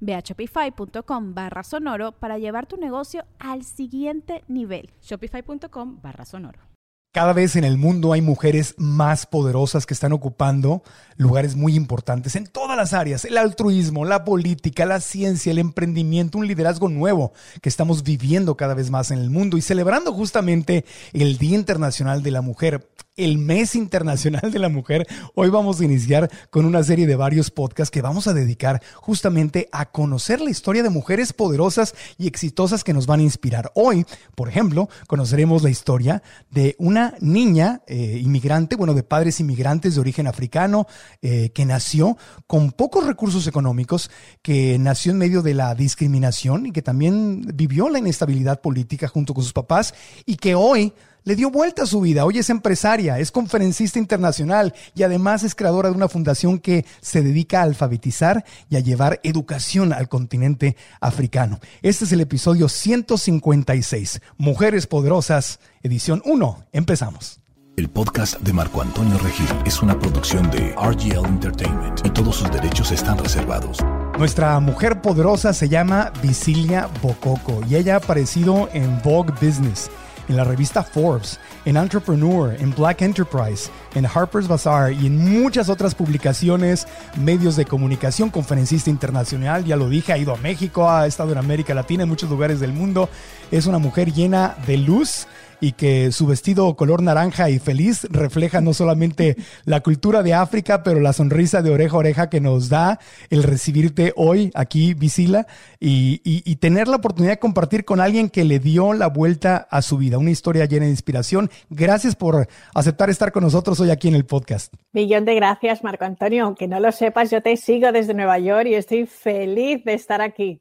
[0.00, 4.90] Ve a shopify.com barra sonoro para llevar tu negocio al siguiente nivel.
[5.02, 6.68] Shopify.com barra sonoro.
[7.10, 10.82] Cada vez en el mundo hay mujeres más poderosas que están ocupando
[11.16, 16.36] lugares muy importantes en todas las áreas, el altruismo, la política, la ciencia, el emprendimiento,
[16.36, 20.84] un liderazgo nuevo que estamos viviendo cada vez más en el mundo y celebrando justamente
[21.14, 22.86] el Día Internacional de la Mujer
[23.18, 27.50] el mes internacional de la mujer, hoy vamos a iniciar con una serie de varios
[27.50, 32.84] podcasts que vamos a dedicar justamente a conocer la historia de mujeres poderosas y exitosas
[32.84, 33.70] que nos van a inspirar.
[33.74, 39.96] Hoy, por ejemplo, conoceremos la historia de una niña eh, inmigrante, bueno, de padres inmigrantes
[39.96, 40.86] de origen africano,
[41.20, 42.16] eh, que nació
[42.46, 44.10] con pocos recursos económicos,
[44.42, 49.34] que nació en medio de la discriminación y que también vivió la inestabilidad política junto
[49.34, 49.92] con sus papás
[50.24, 50.92] y que hoy
[51.24, 52.24] le dio vuelta a su vida.
[52.24, 57.22] Hoy es empresaria, es conferencista internacional y además es creadora de una fundación que se
[57.22, 61.60] dedica a alfabetizar y a llevar educación al continente africano.
[61.82, 66.66] Este es el episodio 156, Mujeres Poderosas, edición 1.
[66.72, 67.40] Empezamos.
[67.78, 72.50] El podcast de Marco Antonio Regil es una producción de RGL Entertainment y todos sus
[72.50, 73.78] derechos están reservados.
[74.18, 79.88] Nuestra mujer poderosa se llama Visilia Bococo y ella ha aparecido en Vogue Business
[80.28, 85.68] en la revista Forbes, en Entrepreneur, en Black Enterprise, en Harper's Bazaar y en muchas
[85.68, 91.06] otras publicaciones, medios de comunicación, conferencista internacional, ya lo dije, ha ido a México, ha
[91.06, 93.08] estado en América Latina, en muchos lugares del mundo.
[93.50, 95.26] Es una mujer llena de luz
[95.60, 100.82] y que su vestido color naranja y feliz refleja no solamente la cultura de África,
[100.82, 102.98] pero la sonrisa de oreja a oreja que nos da
[103.30, 105.46] el recibirte hoy aquí, Visila,
[105.80, 109.82] y, y, tener la oportunidad de compartir con alguien que le dio la vuelta a
[109.82, 111.50] su vida, una historia llena de inspiración.
[111.70, 114.74] Gracias por aceptar estar con nosotros hoy aquí en el podcast.
[114.92, 116.44] Millón de gracias, Marco Antonio.
[116.44, 120.20] Aunque no lo sepas, yo te sigo desde Nueva York y estoy feliz de estar
[120.20, 120.60] aquí.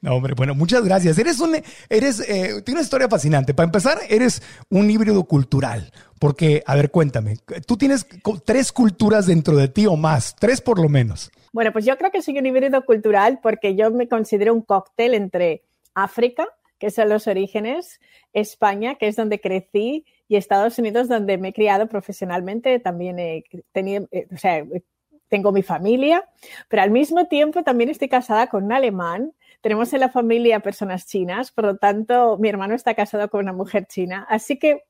[0.00, 1.18] No, hombre, bueno, muchas gracias.
[1.18, 1.56] Eres un,
[1.88, 3.54] eres, eh, tiene una historia fascinante.
[3.54, 5.90] Para empezar, eres un híbrido cultural.
[6.18, 7.36] Porque, a ver, cuéntame,
[7.66, 8.06] tú tienes
[8.44, 11.30] tres culturas dentro de ti o más, tres por lo menos.
[11.52, 15.14] Bueno, pues yo creo que soy un híbrido cultural porque yo me considero un cóctel
[15.14, 16.48] entre África,
[16.78, 18.00] que son los orígenes,
[18.32, 22.78] España, que es donde crecí, y Estados Unidos, donde me he criado profesionalmente.
[22.80, 24.64] También he tenido, eh, o sea,
[25.28, 26.24] tengo mi familia,
[26.68, 29.32] pero al mismo tiempo también estoy casada con un alemán
[29.64, 33.54] tenemos en la familia personas chinas, por lo tanto, mi hermano está casado con una
[33.54, 34.26] mujer china.
[34.28, 34.82] Así que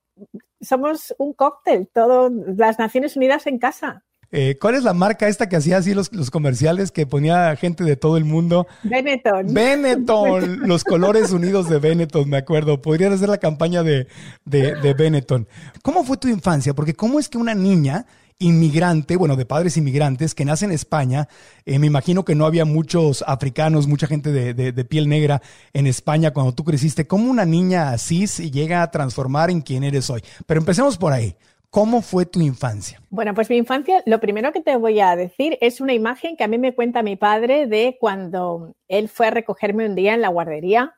[0.61, 4.03] somos un cóctel, todas las Naciones Unidas en casa.
[4.33, 7.95] Eh, ¿Cuál es la marca esta que hacía así los, comerciales que ponía gente de
[7.95, 8.67] todo el mundo?
[8.83, 9.55] Benetton.
[9.55, 12.83] Benetton, los colores unidos de Benetton, me acuerdo.
[12.83, 14.09] Podrían hacer la campaña de,
[14.45, 15.47] de, de Benetton.
[15.85, 16.75] ¿Cómo fue tu infancia?
[16.75, 18.07] Porque ¿cómo es que una niña
[18.39, 21.29] inmigrante, bueno, de padres inmigrantes que nace en España.
[21.65, 25.41] Eh, me imagino que no había muchos africanos, mucha gente de, piel negra
[25.73, 27.07] en España cuando tú creciste.
[27.07, 30.23] ¿Cómo una niña así llega a transformar en quien eres hoy?
[30.47, 31.37] Pero empecemos por ahí.
[31.71, 33.01] ¿Cómo fue tu infancia?
[33.11, 36.45] Bueno, pues mi infancia, lo primero que te voy a decir es una imagen que
[36.45, 40.21] a mí me cuenta mi padre de cuando él fue a recogerme un día en
[40.21, 40.95] la guardería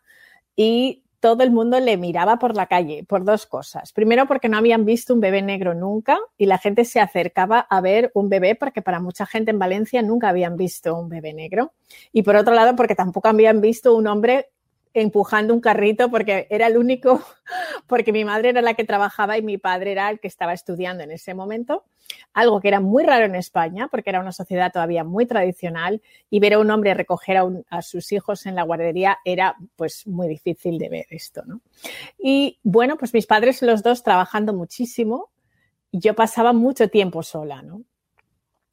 [0.55, 3.93] y todo el mundo le miraba por la calle por dos cosas.
[3.93, 7.81] Primero, porque no habían visto un bebé negro nunca y la gente se acercaba a
[7.81, 11.73] ver un bebé porque para mucha gente en Valencia nunca habían visto un bebé negro.
[12.13, 14.51] Y por otro lado, porque tampoco habían visto un hombre
[15.01, 17.23] empujando un carrito porque era el único,
[17.87, 21.05] porque mi madre era la que trabajaba y mi padre era el que estaba estudiando
[21.05, 21.85] en ese momento.
[22.33, 26.01] Algo que era muy raro en España porque era una sociedad todavía muy tradicional
[26.31, 27.39] y ver a un hombre recoger
[27.69, 31.61] a, sus hijos en la guardería era pues muy difícil de ver esto, ¿no?
[32.19, 35.31] Y bueno, pues mis padres los dos trabajando muchísimo
[35.93, 37.83] yo pasaba mucho tiempo sola, ¿no?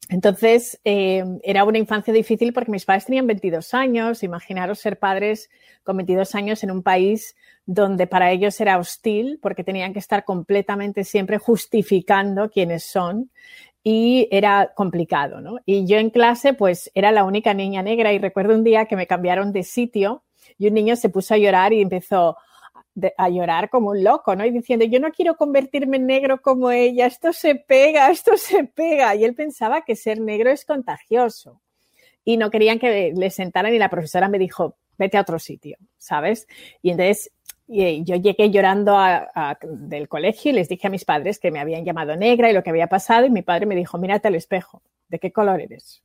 [0.08, 4.22] Entonces, eh, era una infancia difícil porque mis padres tenían 22 años.
[4.22, 5.50] Imaginaros ser padres
[5.82, 7.36] con 22 años en un país
[7.66, 13.30] donde para ellos era hostil porque tenían que estar completamente siempre justificando quiénes son
[13.82, 15.58] y era complicado, ¿no?
[15.64, 18.96] Y yo en clase pues era la única niña negra y recuerdo un día que
[18.96, 20.22] me cambiaron de sitio
[20.58, 22.36] y un niño se puso a llorar y empezó
[23.16, 24.44] a llorar como un loco, ¿no?
[24.44, 28.64] Y diciendo, yo no quiero convertirme en negro como ella, esto se pega, esto se
[28.64, 29.14] pega.
[29.14, 31.60] Y él pensaba que ser negro es contagioso.
[32.24, 35.76] Y no querían que le sentaran y la profesora me dijo, vete a otro sitio,
[35.98, 36.46] ¿sabes?
[36.82, 37.30] Y entonces
[37.66, 38.96] yo llegué llorando
[39.62, 42.62] del colegio y les dije a mis padres que me habían llamado negra y lo
[42.62, 46.02] que había pasado y mi padre me dijo, mírate al espejo, ¿de qué color eres?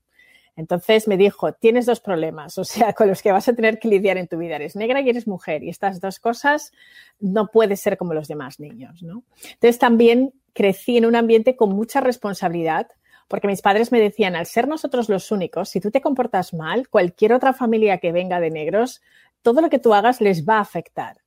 [0.60, 3.88] Entonces me dijo, tienes dos problemas, o sea, con los que vas a tener que
[3.88, 4.58] lidiar en tu vida.
[4.58, 6.74] Eres negra y eres mujer y estas dos cosas
[7.20, 9.24] no puedes ser como los demás niños, ¿no?
[9.42, 12.88] Entonces también crecí en un ambiente con mucha responsabilidad
[13.30, 16.90] porque mis padres me decían, al ser nosotros los únicos, si tú te comportas mal,
[16.90, 19.02] cualquier otra familia que venga de negros,
[19.44, 21.18] todo lo que tú hagas les va a afectar.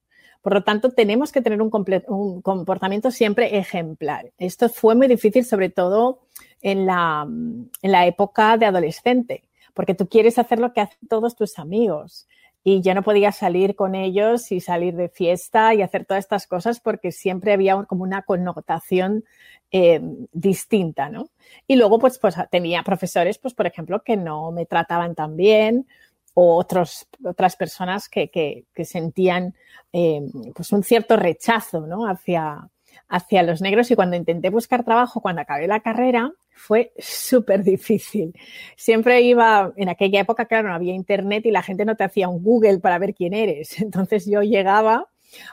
[0.43, 4.33] Por lo tanto, tenemos que tener un, comportamiento siempre ejemplar.
[4.39, 6.21] Esto fue muy difícil, sobre todo
[6.61, 11.37] en la, en la época de adolescente, porque tú quieres hacer lo que hacen todos
[11.37, 12.27] tus amigos
[12.65, 16.47] y yo no podía salir con ellos y salir de fiesta y hacer todas estas
[16.47, 19.25] cosas porque siempre había como una connotación
[19.73, 20.01] eh,
[20.33, 21.29] distinta, ¿no?
[21.67, 25.87] Y luego, pues, pues tenía profesores, pues, por ejemplo, que no me trataban tan bien
[26.35, 29.55] o otros, otras personas que, que, sentían
[29.93, 30.23] eh,
[30.55, 32.07] pues un cierto rechazo ¿no?
[32.07, 32.69] hacia,
[33.09, 38.35] hacia los negros y cuando intenté buscar trabajo, cuando acabé la carrera, fue súper difícil.
[38.77, 42.29] Siempre iba, en aquella época, claro, no había internet y la gente no te hacía
[42.29, 43.81] un Google para ver quién eres.
[43.83, 45.09] Entonces yo llegaba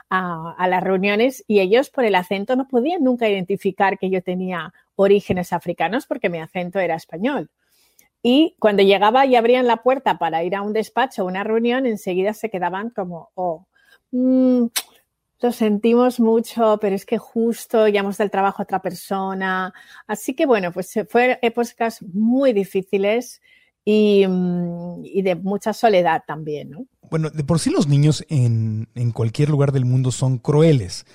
[0.08, 4.22] a, a, las reuniones y ellos por el acento no podían nunca identificar que yo
[4.22, 7.50] tenía orígenes africanos porque mi acento era español.
[8.22, 11.86] Y cuando llegaba y abrían la puerta para ir a un despacho o una reunión,
[11.86, 13.66] enseguida se quedaban como, oh,
[14.10, 14.66] mmm,
[15.40, 19.72] lo sentimos mucho, pero es que justo llamamos del trabajo a otra persona.
[20.06, 23.40] Así que bueno, pues fue épocas muy difíciles
[23.84, 26.86] y, mm, y, de mucha soledad también, ¿no?
[27.10, 31.06] Bueno, de por sí los niños en, en cualquier lugar del mundo son crueles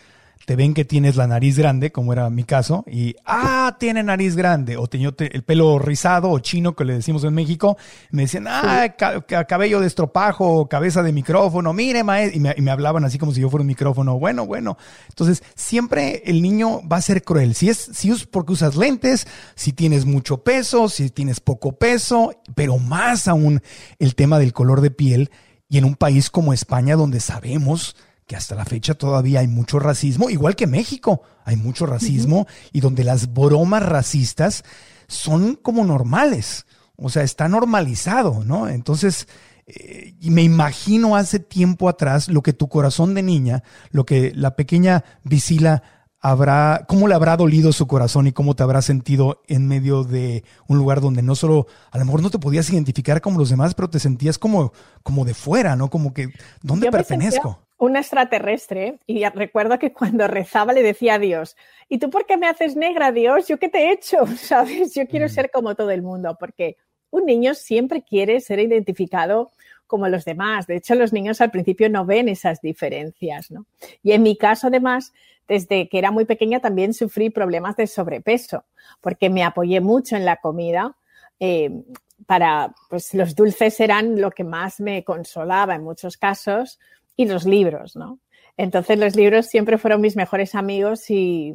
[0.45, 4.35] te ven que tienes la nariz grande, como era mi caso, y ah, tiene nariz
[4.35, 7.77] grande, o tenía el pelo rizado o chino, que le decimos en México,
[8.11, 8.95] me decían, ah,
[9.47, 13.31] cabello de estropajo, cabeza de micrófono, mire, maestro, y me, y me, hablaban así como
[13.31, 14.77] si yo fuera un micrófono, bueno, bueno.
[15.09, 17.55] Entonces, siempre el niño va a ser cruel.
[17.55, 22.31] Si es, si es porque usas lentes, si tienes mucho peso, si tienes poco peso,
[22.53, 23.61] pero más aún
[23.97, 25.31] el tema del color de piel,
[25.67, 27.95] y en un país como España, donde sabemos
[28.27, 32.79] que hasta la fecha todavía hay mucho racismo, igual que México, hay mucho racismo y
[32.79, 34.63] donde las bromas racistas
[35.07, 38.67] son como normales, o sea, está normalizado, ¿no?
[38.67, 39.27] Entonces,
[39.67, 44.31] eh, y me imagino hace tiempo atrás lo que tu corazón de niña, lo que
[44.33, 45.83] la pequeña Visila
[46.19, 50.43] habrá, cómo le habrá dolido su corazón y cómo te habrá sentido en medio de
[50.67, 53.75] un lugar donde no solo, a lo mejor no te podías identificar como los demás,
[53.75, 54.73] pero te sentías como,
[55.03, 55.91] como de fuera, ¿no?
[55.91, 56.29] Como que,
[56.63, 57.64] ¿dónde pertenezco?
[57.77, 61.57] Un extraterrestre y recuerdo que cuando rezaba le decía a Dios,
[61.89, 63.47] ¿y tú por qué me haces negra, Dios?
[63.47, 64.25] ¿Yo qué te he hecho?
[64.37, 64.93] ¿Sabes?
[64.93, 65.29] Yo quiero mm.
[65.29, 66.77] ser como todo el mundo, porque
[67.09, 69.51] un niño siempre quiere ser identificado
[69.87, 70.67] como los demás.
[70.67, 73.65] De hecho, los niños al principio no ven esas diferencias, ¿no?
[74.01, 75.13] Y en mi caso, además,
[75.47, 78.65] desde que era muy pequeña también sufrí problemas de sobrepeso,
[79.01, 80.97] porque me apoyé mucho en la comida.
[81.39, 81.69] Eh,
[82.25, 86.79] para, pues los dulces eran lo que más me consolaba en muchos casos,
[87.15, 88.19] y los libros, ¿no?
[88.57, 91.53] Entonces los libros siempre fueron mis mejores amigos y,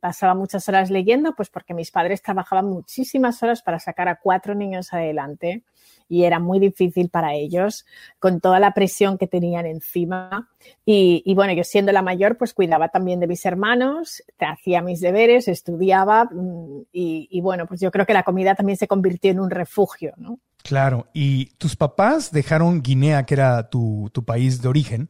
[0.00, 4.54] pasaba muchas horas leyendo, pues porque mis padres trabajaban muchísimas horas para sacar a cuatro
[4.54, 5.62] niños adelante
[6.06, 7.86] y era muy difícil para ellos
[8.18, 10.50] con toda la presión que tenían encima.
[10.84, 15.00] Y, y bueno, yo siendo la mayor, pues cuidaba también de mis hermanos, hacía mis
[15.00, 19.30] deberes, estudiaba mm, y, y bueno, pues yo creo que la comida también se convirtió
[19.30, 20.40] en un refugio, ¿no?
[20.64, 25.08] Claro, y tus papás dejaron Guinea, que era tu, tu país de origen.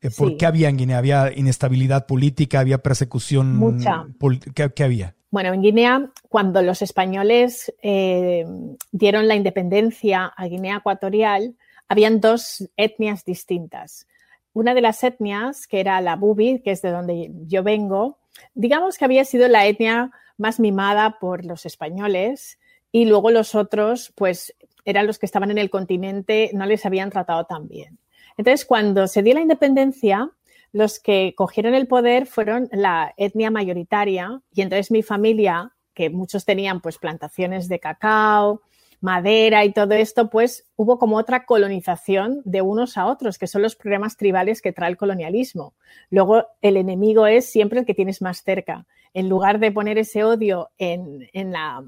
[0.00, 0.96] Eh, ¿Por qué había en Guinea?
[0.96, 2.60] ¿Había inestabilidad política?
[2.60, 3.54] ¿Había persecución?
[3.54, 4.06] Mucha.
[4.54, 5.14] ¿Qué, ¿Qué, había?
[5.30, 8.46] Bueno, en Guinea, cuando los españoles eh,
[8.92, 11.54] dieron la independencia a Guinea Ecuatorial,
[11.86, 14.06] habían dos etnias distintas.
[14.54, 18.16] Una de las etnias, que era la Bubi, que es de donde yo vengo,
[18.54, 22.58] digamos que había sido la etnia más mimada por los españoles
[22.90, 24.54] y luego los otros, pues
[24.84, 27.98] eran los que estaban en el continente, no les habían tratado tan bien.
[28.36, 30.30] Entonces, cuando se dio la independencia,
[30.72, 36.44] los que cogieron el poder fueron la etnia mayoritaria y entonces mi familia, que muchos
[36.44, 38.62] tenían pues plantaciones de cacao
[39.04, 43.60] madera y todo esto, pues hubo como otra colonización de unos a otros, que son
[43.60, 45.74] los problemas tribales que trae el colonialismo.
[46.10, 48.86] Luego, el enemigo es siempre el que tienes más cerca.
[49.14, 51.82] En lugar de poner ese odio en, la,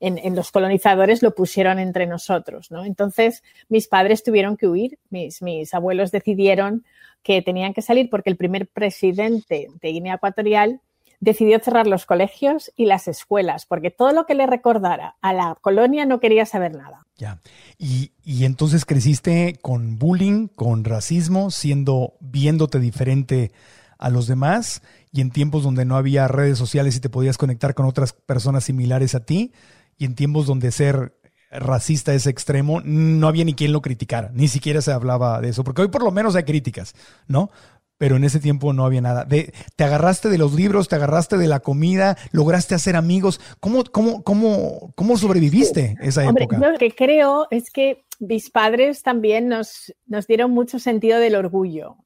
[0.00, 2.70] en, los colonizadores, lo pusieron entre nosotros.
[2.70, 2.84] ¿no?
[2.84, 6.84] Entonces, mis padres tuvieron que huir, mis, mis abuelos decidieron
[7.22, 10.80] que tenían que salir porque el primer presidente de Guinea Ecuatorial
[11.20, 15.56] decidió cerrar los colegios y las escuelas, porque todo lo que le recordara a la
[15.60, 17.04] colonia no quería saber nada.
[17.16, 17.40] Ya.
[17.76, 18.12] Y,
[18.44, 23.50] entonces creciste con bullying, con racismo, siendo, viéndote diferente
[23.98, 27.74] a los demás y en tiempos donde no había redes sociales y te podías conectar
[27.74, 29.52] con otras personas similares a ti
[29.96, 31.14] y en tiempos donde ser
[31.50, 35.64] racista es extremo, no había ni quien lo criticara, ni siquiera se hablaba de eso,
[35.64, 36.94] porque hoy por lo menos hay críticas,
[37.26, 37.50] ¿no?
[37.98, 39.24] pero en ese tiempo no había nada.
[39.24, 43.40] De, te agarraste de los libros, te agarraste de la comida, lograste hacer amigos.
[43.60, 46.58] ¿Cómo, cómo, cómo, cómo sobreviviste esa época?
[46.58, 51.96] Lo que creo es que mis padres también nos, nos dieron mucho sentido del orgullo,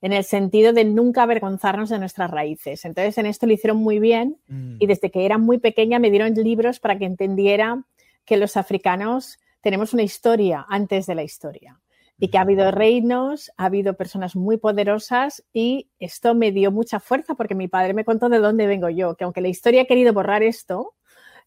[0.00, 2.84] en el sentido de nunca avergonzarnos de nuestras raíces.
[2.84, 4.76] Entonces, en esto lo hicieron muy bien mm.
[4.78, 7.84] y desde que era muy pequeña me dieron libros para que entendiera
[8.24, 11.80] que los africanos tenemos una historia antes de la historia
[12.18, 17.00] y que ha habido reinos, ha habido personas muy poderosas y esto me dio mucha
[17.00, 19.86] fuerza porque mi padre me contó de dónde vengo yo, que aunque la historia ha
[19.86, 20.94] querido borrar esto,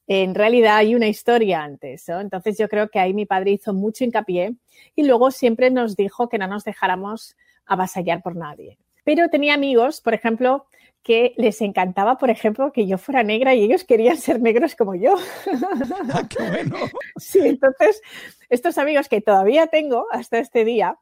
[0.08, 2.08] en realidad hay una historia antes.
[2.10, 4.55] Entonces yo creo que ahí mi padre hizo mucho hincapié
[4.96, 7.36] y luego siempre nos dijo que no nos dejáramos
[7.71, 8.77] avasallar por nadie.
[9.03, 10.65] Pero tenía amigos, por ejemplo,
[11.03, 14.95] que les encantaba, por ejemplo, que yo fuera negra y ellos querían ser negros como
[14.95, 15.15] yo.
[16.13, 16.77] Ah, qué bueno.
[17.17, 18.01] Sí, entonces,
[18.49, 20.97] estos amigos que todavía tengo hasta este día,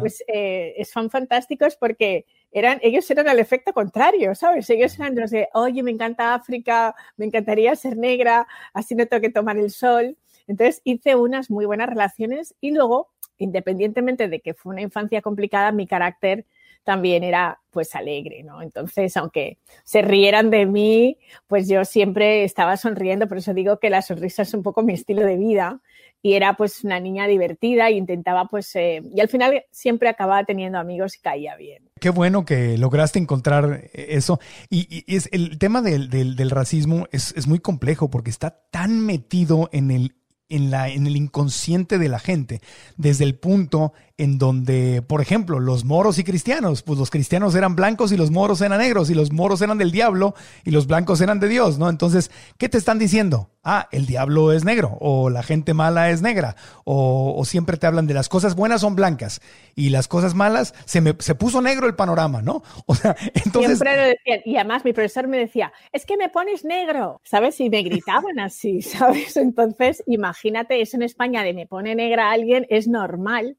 [0.00, 4.68] pues eh, son fantásticos porque eran, ellos eran al efecto contrario, ¿sabes?
[4.70, 9.22] Ellos eran los de, oye, me encanta África, me encantaría ser negra, así no tengo
[9.22, 10.16] que tomar el sol.
[10.46, 13.10] Entonces hice unas muy buenas relaciones y luego,
[13.42, 16.46] independientemente de que fue una infancia complicada, mi carácter
[16.84, 18.60] también era pues alegre, ¿no?
[18.60, 23.90] Entonces, aunque se rieran de mí, pues yo siempre estaba sonriendo, por eso digo que
[23.90, 25.80] la sonrisa es un poco mi estilo de vida
[26.22, 30.44] y era pues una niña divertida e intentaba pues, eh, y al final siempre acababa
[30.44, 31.88] teniendo amigos y caía bien.
[32.00, 34.38] Qué bueno que lograste encontrar eso.
[34.70, 39.90] Y, es, el tema del, racismo es, es muy complejo porque está tan metido en
[39.90, 40.14] el
[40.52, 42.60] en, la, en el inconsciente de la gente,
[42.96, 47.76] desde el punto en donde, por ejemplo, los moros y cristianos, pues los cristianos eran
[47.76, 51.20] blancos y los moros eran negros, y los moros eran del diablo y los blancos
[51.20, 51.88] eran de Dios, ¿no?
[51.88, 53.50] Entonces, ¿qué te están diciendo?
[53.64, 58.06] Ah, el diablo es negro, o la gente mala es negra, o, siempre te hablan
[58.06, 59.40] de las cosas buenas son blancas
[59.74, 62.62] y las cosas malas se me se puso negro el panorama, ¿no?
[62.86, 63.78] O sea, entonces.
[63.78, 67.60] Siempre lo y además mi profesor me decía, es que me pones negro, ¿sabes?
[67.60, 69.36] Y me gritaban así, ¿sabes?
[69.36, 73.56] Entonces, imagínate, eso en España de me pone negra alguien es normal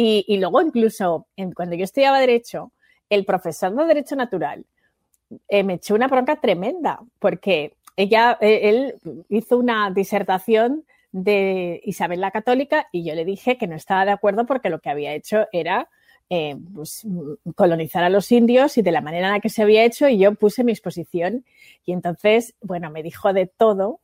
[0.00, 1.26] y, luego incluso
[1.56, 2.70] cuando yo estudiaba Derecho,
[3.10, 4.64] el profesor de Derecho Natural
[5.48, 8.94] eh, me echó una bronca tremenda porque ella, eh, él
[9.28, 14.12] hizo una disertación de Isabel la Católica y yo le dije que no estaba de
[14.12, 15.88] acuerdo porque lo que había hecho era
[16.30, 17.04] eh, pues,
[17.56, 20.18] colonizar a los indios y de la manera en la que se había hecho y
[20.18, 21.44] yo puse mi exposición
[21.84, 23.98] y entonces, bueno, me dijo de todo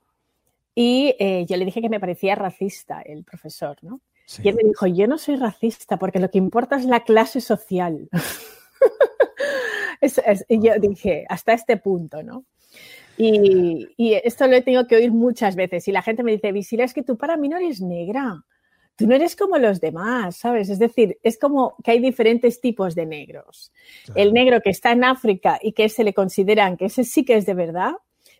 [0.75, 1.15] y
[1.47, 4.01] yo le dije que me parecía racista el profesor, ¿no?
[4.43, 7.40] Y él me dijo, yo no soy racista porque lo que importa es la clase
[7.40, 8.09] social.
[10.49, 12.45] y yo dije, hasta este punto, ¿no?
[13.16, 13.88] Y,
[14.25, 16.95] esto lo he tenido que oír muchas veces y la gente me dice, Visila, es
[16.95, 18.45] que tú para mí no eres negra,
[18.97, 20.69] tú no eres como los demás, ¿sabes?
[20.69, 23.73] Es decir, es como que hay diferentes tipos de negros.
[24.14, 27.37] El negro que está en África y que se le consideran que ese sí que
[27.37, 27.93] es de verdad,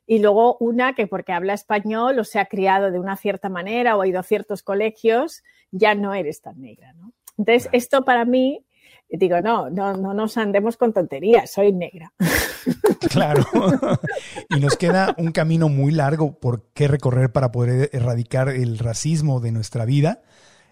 [0.07, 3.97] y luego una que porque habla español o se ha criado de una cierta manera
[3.97, 5.43] o ha ido a ciertos colegios,
[5.75, 7.13] ya no eres tan negra, ¿no?
[7.37, 8.65] Entonces, esto para mí,
[9.09, 12.13] digo, no, no, no nos andemos con tonterías, soy negra.
[13.11, 13.45] Claro.
[14.49, 19.41] y nos queda un camino muy largo por qué recorrer para poder erradicar el racismo
[19.41, 20.23] de nuestra vida.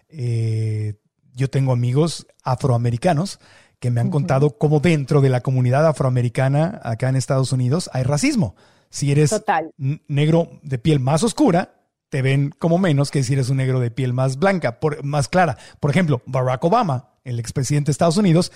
[0.09, 0.95] Eh,
[1.35, 3.39] yo tengo amigos afroamericanos
[3.79, 8.03] que me han contado cómo dentro de la comunidad afroamericana acá en Estados Unidos hay
[8.03, 8.55] racismo.
[8.89, 9.43] Si eres
[9.77, 11.82] negro de piel más oscura,
[12.13, 15.29] te ven como menos que si eres un negro de piel más blanca, por, más
[15.29, 15.57] clara.
[15.79, 18.51] Por ejemplo, Barack Obama, el expresidente de Estados Unidos,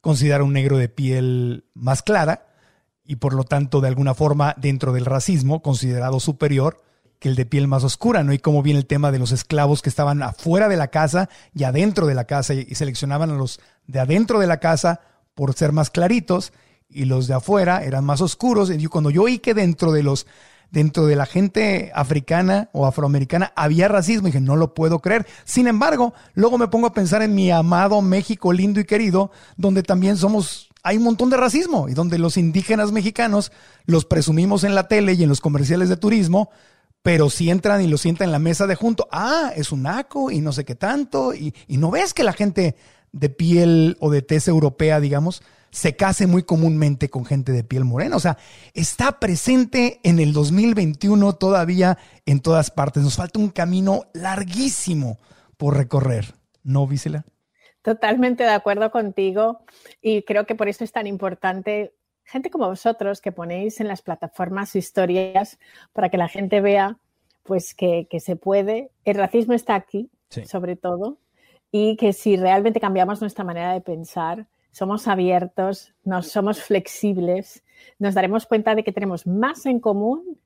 [0.00, 2.46] considera un negro de piel más clara
[3.04, 6.82] y por lo tanto, de alguna forma, dentro del racismo, considerado superior
[7.18, 8.32] que el de piel más oscura, ¿no?
[8.32, 11.64] Y cómo viene el tema de los esclavos que estaban afuera de la casa y
[11.64, 15.02] adentro de la casa y seleccionaban a los de adentro de la casa
[15.34, 16.54] por ser más claritos
[16.88, 18.70] y los de afuera eran más oscuros.
[18.70, 20.26] Y cuando yo oí que dentro de los
[20.72, 24.26] dentro de la gente africana o afroamericana había racismo.
[24.26, 25.26] Y dije, no lo puedo creer.
[25.44, 29.84] Sin embargo, luego me pongo a pensar en mi amado México lindo y querido, donde
[29.84, 33.52] también somos hay un montón de racismo y donde los indígenas mexicanos
[33.84, 36.50] los presumimos en la tele y en los comerciales de turismo,
[37.04, 40.32] pero si entran y lo sientan en la mesa de junto, ah, es un naco
[40.32, 42.74] y no sé qué tanto, y, y no ves que la gente
[43.12, 47.84] de piel o de tez europea, digamos, se case muy comúnmente con gente de piel
[47.84, 48.14] morena.
[48.14, 48.36] O sea,
[48.74, 53.02] está presente en el 2021 todavía en todas partes.
[53.02, 55.18] Nos falta un camino larguísimo
[55.56, 57.24] por recorrer, ¿no, Vísela?
[57.80, 59.64] Totalmente de acuerdo contigo
[60.00, 64.02] y creo que por eso es tan importante gente como vosotros que ponéis en las
[64.02, 65.58] plataformas historias
[65.92, 66.98] para que la gente vea
[67.42, 68.90] pues que, se puede.
[69.04, 70.10] El racismo está aquí,
[70.44, 71.18] sobre todo,
[71.72, 77.62] y que si realmente cambiamos nuestra manera de pensar, somos abiertos, nos somos flexibles,
[77.98, 80.38] nos daremos cuenta de que tenemos más en común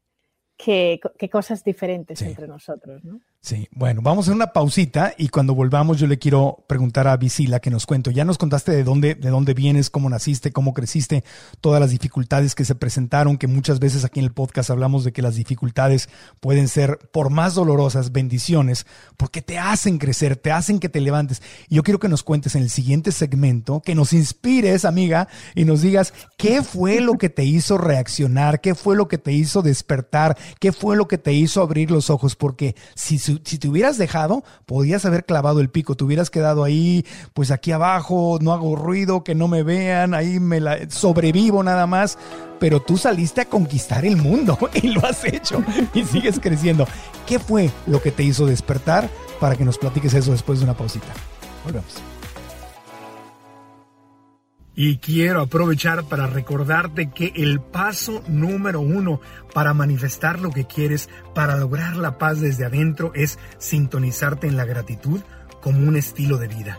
[0.57, 3.05] que, cosas diferentes entre nosotros.
[3.05, 3.21] ¿no?
[3.41, 7.61] Sí, bueno, vamos a una pausita y cuando volvamos yo le quiero preguntar a Visila
[7.61, 8.11] que nos cuento.
[8.11, 11.23] Ya nos contaste de dónde, de dónde vienes, cómo naciste, cómo creciste,
[11.61, 15.13] todas las dificultades que se presentaron, que muchas veces aquí en el podcast hablamos de
[15.13, 16.09] que las dificultades
[16.41, 18.85] pueden ser, por más dolorosas, bendiciones,
[19.17, 21.41] porque te hacen crecer, te hacen que te levantes.
[21.69, 25.65] Y yo quiero que nos cuentes en el siguiente segmento, que nos inspires, amiga, y
[25.65, 29.63] nos digas qué fue lo que te hizo reaccionar, qué fue lo que te hizo
[29.63, 33.99] despertar, qué fue lo que te hizo abrir los ojos, porque si si te hubieras
[33.99, 37.05] dejado, podías haber clavado el pico, te hubieras quedado ahí,
[37.35, 41.87] pues aquí abajo, no hago ruido, que no me vean, ahí me la sobrevivo nada
[41.87, 42.19] más.
[42.59, 45.63] Pero tú saliste a conquistar el mundo y lo has hecho
[45.95, 46.87] y sigues creciendo.
[47.27, 49.11] ¿Qué fue lo que te hizo despertar?
[49.41, 51.13] Para que nos platiques eso después de una pausita.
[51.65, 52.16] Volvemos.
[54.79, 59.23] Y quiero aprovechar para recordarte que el paso número uno
[59.55, 64.67] para manifestar lo que quieres, para lograr la paz desde adentro, es sintonizarte en la
[64.67, 65.23] gratitud
[65.63, 66.79] como un estilo de vida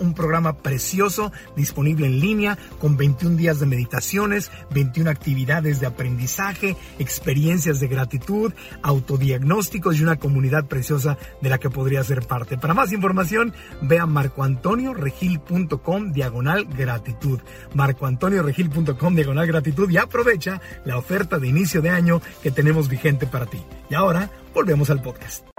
[0.00, 6.76] un programa precioso disponible en línea con 21 días de meditaciones, 21 actividades de aprendizaje,
[6.98, 12.58] experiencias de gratitud, autodiagnósticos y una comunidad preciosa de la que podría ser parte.
[12.58, 17.40] Para más información, ve a marcoantonioregil.com diagonal gratitud.
[17.74, 23.46] marcoantonioregil.com diagonal gratitud y aprovecha la oferta de inicio de año que tenemos vigente para
[23.46, 23.62] ti.
[23.90, 25.57] Y ahora, volvemos al podcast.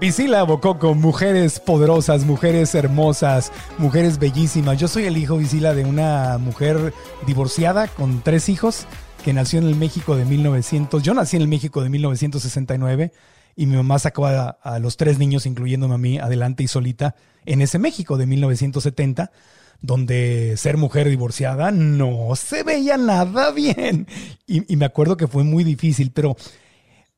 [0.00, 4.78] Visila Bococo, mujeres poderosas, mujeres hermosas, mujeres bellísimas.
[4.78, 6.94] Yo soy el hijo, Visila, de una mujer
[7.26, 8.86] divorciada con tres hijos
[9.24, 11.02] que nació en el México de 1900.
[11.02, 13.12] Yo nací en el México de 1969
[13.56, 17.60] y mi mamá sacó a, los tres niños, incluyéndome a mí, adelante y solita en
[17.60, 19.32] ese México de 1970
[19.80, 24.06] donde ser mujer divorciada no se veía nada bien.
[24.46, 26.36] Y, me acuerdo que fue muy difícil, pero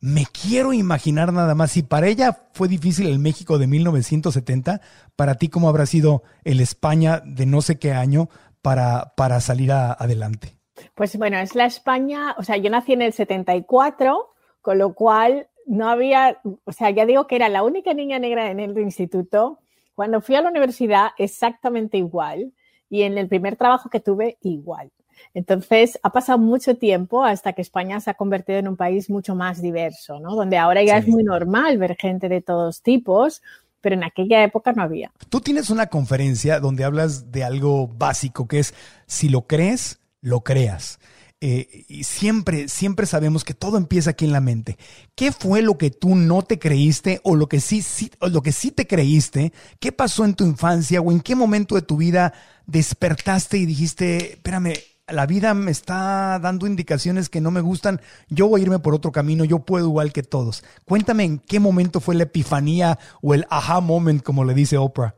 [0.00, 1.72] me quiero imaginar nada más.
[1.72, 4.80] Si para ella fue difícil el México de 1970,
[5.14, 8.28] para ti, ¿cómo habrá sido el España de no sé qué año
[8.62, 10.56] para, para salir adelante?
[10.94, 14.30] Pues bueno, es la España, o sea, yo nací en el 74,
[14.62, 18.50] con lo cual no había, o sea, ya digo que era la única niña negra
[18.50, 19.60] en el instituto.
[19.94, 22.54] Cuando fui a la universidad, exactamente igual.
[22.88, 24.90] Y en el primer trabajo que tuve, igual.
[25.35, 29.35] Entonces, ha pasado mucho tiempo hasta que España se ha convertido en un país mucho
[29.35, 30.35] más diverso, ¿no?
[30.35, 33.42] Donde ahora ya es muy normal ver gente de todos tipos,
[33.80, 35.12] pero en aquella época no había.
[35.28, 38.74] Tú tienes una conferencia donde hablas de algo básico, que es,
[39.06, 40.98] si lo crees, lo creas.
[41.42, 44.76] Eh, y siempre, siempre sabemos que todo empieza aquí en la mente.
[45.14, 48.42] ¿Qué fue lo que tú no te creíste o lo que sí, sí, o lo
[48.42, 49.52] que sí te creíste?
[49.78, 52.35] ¿Qué pasó en tu infancia o en qué momento de tu vida
[52.66, 54.74] despertaste y dijiste, espérame,
[55.12, 58.94] la vida me está dando indicaciones que no me gustan, yo voy a irme por
[58.94, 60.64] otro camino, yo puedo igual que todos.
[60.85, 65.14] Cuéntame en qué momento fue la epifanía o el aha moment, como le dice Oprah.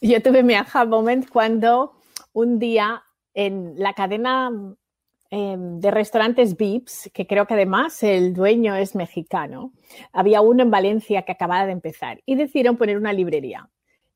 [0.00, 1.92] Yo tuve mi aha moment cuando
[2.32, 3.02] un día
[3.34, 4.50] en la cadena
[5.30, 9.72] em, de restaurantes Vips, que creo que además el dueño es mexicano,
[10.12, 13.68] había uno en Valencia que acababa de empezar y decidieron poner una librería.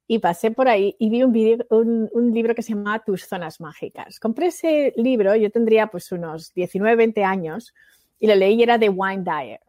[0.07, 4.21] Y pasé por ahí y vi un, un, libro que se llamaba Tus zonas mágicas.
[4.21, 7.75] Compré ese libro, yo tendría pues unos 19, 20 años,
[8.19, 9.61] y lo leí y era de Wine Dyer.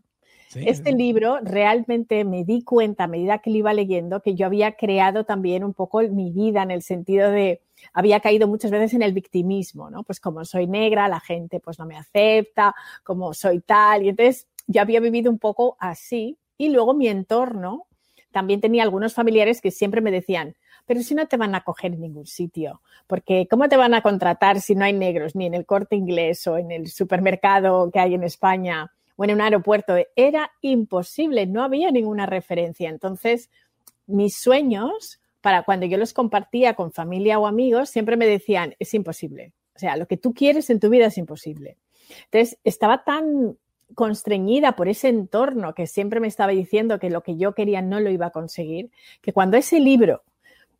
[0.55, 4.73] Este libro realmente me di cuenta a medida que lo iba leyendo que yo había
[4.77, 9.01] creado también un poco mi vida en el sentido de, había caído muchas veces en
[9.01, 10.03] el victimismo, ¿no?
[10.03, 14.47] Pues como soy negra, la gente pues no me acepta, como soy tal, y entonces
[14.67, 17.87] yo había vivido un poco así y luego mi entorno
[18.35, 21.93] también tenía algunos familiares que siempre me decían, pero si no te van a coger
[21.93, 25.53] en ningún sitio, porque ¿cómo te van a contratar si no hay negros ni en
[25.53, 29.95] el corte inglés o en el supermercado que hay en España o en un aeropuerto?
[30.17, 32.89] Era imposible, no había ninguna referencia.
[32.89, 33.49] Entonces,
[34.05, 38.93] mis sueños, para cuando yo los compartía con familia o amigos, siempre me decían, es
[38.93, 39.53] imposible.
[39.77, 41.77] O sea, lo que tú quieres en tu vida es imposible.
[42.25, 43.57] Entonces, estaba tan
[43.93, 47.99] constreñida por ese entorno que siempre me estaba diciendo que lo que yo quería no
[47.99, 48.89] lo iba a conseguir,
[49.21, 50.23] que cuando ese libro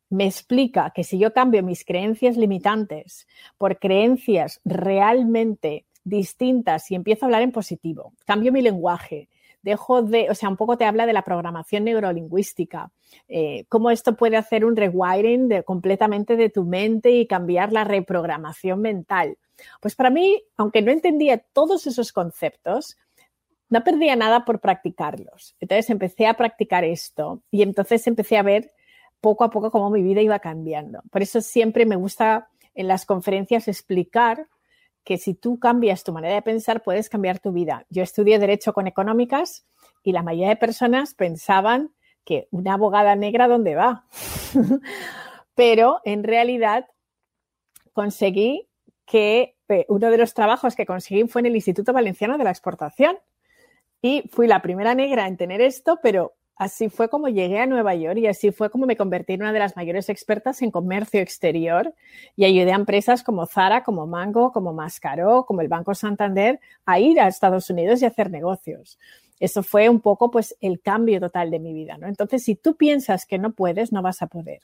[0.08, 3.26] me explica que si yo cambio mis creencias limitantes
[3.58, 9.28] por creencias realmente distintas y empiezo a hablar en positivo, cambio mi lenguaje,
[9.66, 12.92] dejo de, o sea, un poco te habla de la programación neurolingüística,
[13.26, 18.80] eh, cómo esto puede hacer un rewiring completamente de tu mente y cambiar la reprogramación
[18.80, 19.36] mental.
[19.80, 22.96] Pues para mí, aunque no entendía todos esos conceptos,
[23.68, 25.56] no perdía nada por practicarlos.
[25.58, 28.72] Entonces empecé a practicar esto y entonces empecé a ver
[29.20, 31.02] poco a poco cómo mi vida iba cambiando.
[31.10, 34.46] Por eso siempre me gusta en las conferencias explicar
[35.06, 37.86] que si tú cambias tu manera de pensar, puedes cambiar tu vida.
[37.90, 39.64] Yo estudié Derecho con Económicas
[40.02, 44.04] y la mayoría de personas pensaban que una abogada negra, ¿dónde va?
[45.54, 46.88] Pero en realidad
[47.92, 48.68] conseguí
[49.04, 52.50] que eh, uno de los trabajos que conseguí fue en el Instituto Valenciano de la
[52.50, 53.16] Exportación.
[54.02, 57.94] Y fui la primera negra en tener esto, pero así fue como llegué a Nueva
[57.94, 61.20] York y así fue como me convertí en una de las mayores expertas en comercio
[61.20, 61.94] exterior
[62.34, 66.98] y ayudé a empresas como Zara, como Mango, como Mascaró, como el Banco Santander a
[66.98, 68.98] ir a Estados Unidos y hacer negocios.
[69.38, 72.06] Eso fue un poco pues el cambio total de mi vida, ¿no?
[72.06, 74.62] Entonces, si tú piensas que no puedes, no vas a poder.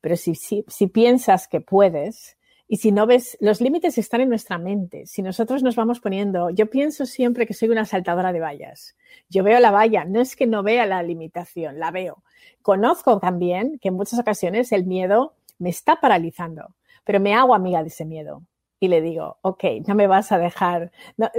[0.00, 2.36] Pero si, si, si piensas que puedes,
[2.72, 5.04] y si no ves, los límites están en nuestra mente.
[5.04, 8.94] Si nosotros nos vamos poniendo, yo pienso siempre que soy una saltadora de vallas.
[9.28, 12.22] Yo veo la valla, no es que no vea la limitación, la veo.
[12.62, 17.82] Conozco también que en muchas ocasiones el miedo me está paralizando, pero me hago amiga
[17.82, 18.44] de ese miedo.
[18.78, 20.92] Y le digo, ok, no me vas a dejar,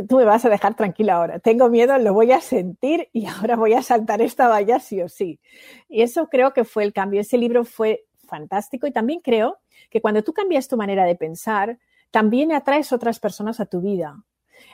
[0.09, 1.39] tú me vas a dejar tranquila ahora.
[1.39, 5.07] Tengo miedo, lo voy a sentir y ahora voy a saltar esta valla sí o
[5.07, 5.39] sí.
[5.87, 7.21] Y eso creo que fue el cambio.
[7.21, 11.79] Ese libro fue fantástico y también creo que cuando tú cambias tu manera de pensar,
[12.11, 14.23] también atraes otras personas a tu vida.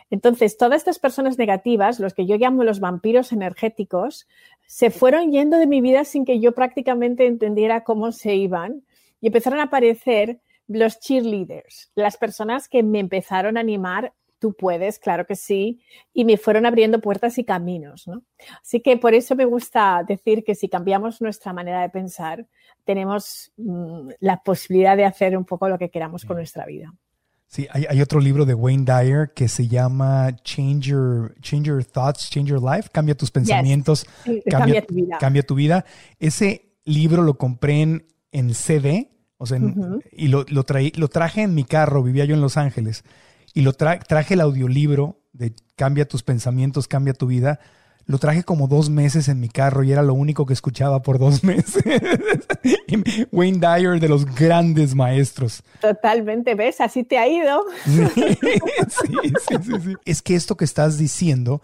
[0.10, 4.28] Entonces, todas estas personas negativas, los que yo llamo los vampiros energéticos,
[4.66, 8.84] se fueron yendo de mi vida sin que yo prácticamente entendiera cómo se iban
[9.22, 15.00] y empezaron a aparecer los cheerleaders, las personas que me empezaron a animar tú puedes,
[15.00, 15.82] claro que sí,
[16.14, 18.24] y me fueron abriendo puertas y caminos, ¿no?
[18.62, 22.48] Así que por eso me gusta decir que si cambiamos nuestra manera de pensar,
[22.84, 26.94] tenemos mm, la posibilidad de hacer un poco lo que queramos con nuestra vida.
[27.50, 32.62] Sí, hay, otro libro de Wayne Dyer que se llama Change Your, Thoughts, Change Your
[32.62, 34.06] Life, cambia tus pensamientos,
[34.50, 35.18] cambia, tu vida.
[35.18, 35.86] cambia, tu vida.
[36.20, 37.82] Ese libro lo compré
[38.32, 39.60] en, CD, o sea,
[40.12, 43.06] y lo, lo, lo traje en mi carro, vivía yo en Los Ángeles,
[43.58, 47.60] y lo traje el audiolibro de Cambia tus pensamientos, cambia tu vida
[48.08, 51.20] lo traje como dos meses en mi carro y era lo único que escuchaba por
[51.20, 51.84] dos meses.
[53.32, 55.62] Wayne Dyer de los grandes maestros.
[55.82, 56.80] Totalmente, ¿ves?
[56.80, 57.66] Así te ha ido.
[57.86, 61.62] sí, sí, sí, sí, Es que esto que estás diciendo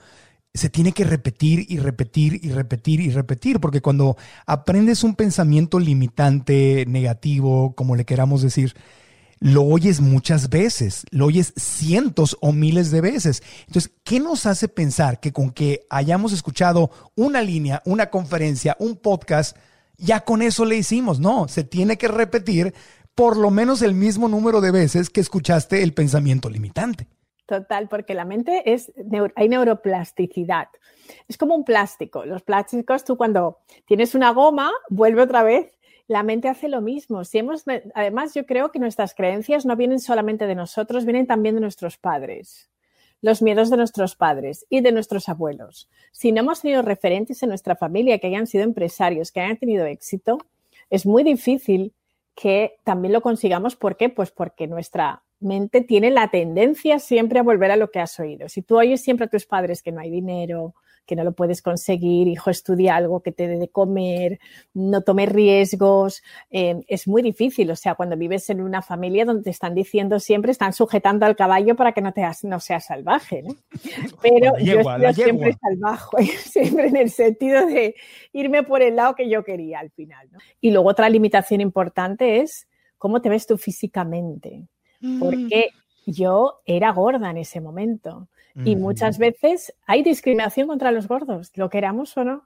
[0.54, 5.80] se tiene que repetir y repetir y repetir y repetir, porque cuando aprendes un pensamiento
[5.80, 8.76] limitante, negativo, como le queramos decir,
[9.44, 13.44] lo oyes muchas veces, lo oyes cientos o miles de veces.
[13.68, 18.96] Entonces, ¿qué nos hace pensar que con que hayamos escuchado una línea, una conferencia, un
[18.96, 19.58] podcast,
[19.98, 21.20] ya con eso le hicimos?
[21.20, 22.74] No, se tiene que repetir
[23.16, 27.08] por lo menos el mismo número de veces que escuchaste el pensamiento limitante.
[27.46, 28.94] Total, porque la mente es,
[29.36, 30.70] hay neuroplasticidad.
[31.28, 32.24] Es como un plástico.
[32.24, 35.70] Los plásticos, tú cuando tienes una goma, vuelve otra vez
[36.08, 37.24] la mente hace lo mismo.
[37.24, 37.64] Si hemos,
[37.96, 41.98] además, yo creo que nuestras creencias no vienen solamente de nosotros, vienen también de nuestros
[41.98, 42.70] padres,
[43.22, 45.90] los miedos de nuestros padres y de nuestros abuelos.
[46.12, 49.86] Si no hemos tenido referentes en nuestra familia que hayan sido empresarios, que hayan tenido
[49.86, 50.40] éxito,
[50.90, 51.94] es muy difícil
[52.36, 53.76] que también lo consigamos.
[53.76, 54.10] ¿Por qué?
[54.10, 58.50] Pues porque nuestra mente tiene la tendencia siempre a volver a lo que has oído.
[58.50, 60.74] Si tú oyes siempre a tus padres que no hay dinero,
[61.06, 64.40] que no lo puedes conseguir, hijo, estudia algo que te dé de comer,
[64.74, 66.24] no tome riesgos.
[66.52, 70.20] Eh, es muy difícil, o sea, cuando vives en una familia donde te están diciendo
[70.20, 73.56] siempre, están sujetando al caballo para que no, te no seas salvaje, ¿no?
[74.22, 77.96] Pero yo he siempre salvaje, siempre en el sentido de
[78.32, 80.28] irme por el lado que yo quería al final.
[80.32, 80.40] ¿no?
[80.62, 84.68] Y luego otra limitación importante es cómo te ves tú físicamente.
[85.02, 85.20] Mm.
[85.20, 85.70] Porque
[86.06, 88.30] yo era gorda en ese momento.
[88.56, 92.44] Y muchas veces hay discriminación contra los gordos, lo queramos o no.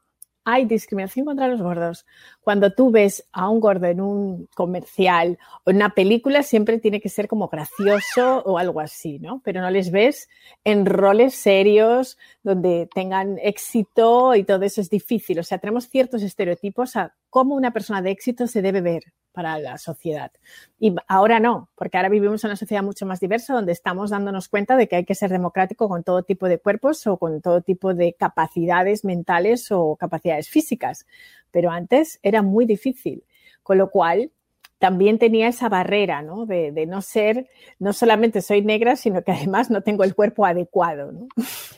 [0.50, 2.06] Hay discriminación contra los gordos.
[2.39, 7.02] Cuando tú ves a un gordo en un comercial o en una película, siempre tiene
[7.02, 9.41] que ser como gracioso o algo así, ¿no?
[9.43, 10.30] Pero no les ves
[10.63, 15.39] en roles serios donde tengan éxito y todo eso es difícil.
[15.39, 19.04] O sea, tenemos ciertos estereotipos a cómo una persona de éxito se debe ver
[19.38, 20.32] para la sociedad.
[20.80, 24.47] Y ahora no, porque ahora vivimos en una sociedad mucho más diversa donde estamos dándonos
[24.47, 27.62] cuenta de que hay que ser democrático con todo tipo de cuerpos o con todo
[27.62, 31.06] tipo de capacidades mentales o capacidades físicas.
[31.52, 33.26] Pero antes era muy difícil.
[33.62, 34.32] Con lo cual,
[34.80, 36.46] también tenía esa barrera, ¿no?
[36.46, 41.12] De, no ser, no solamente soy negra, sino que además no tengo el cuerpo adecuado,
[41.12, 41.28] ¿no?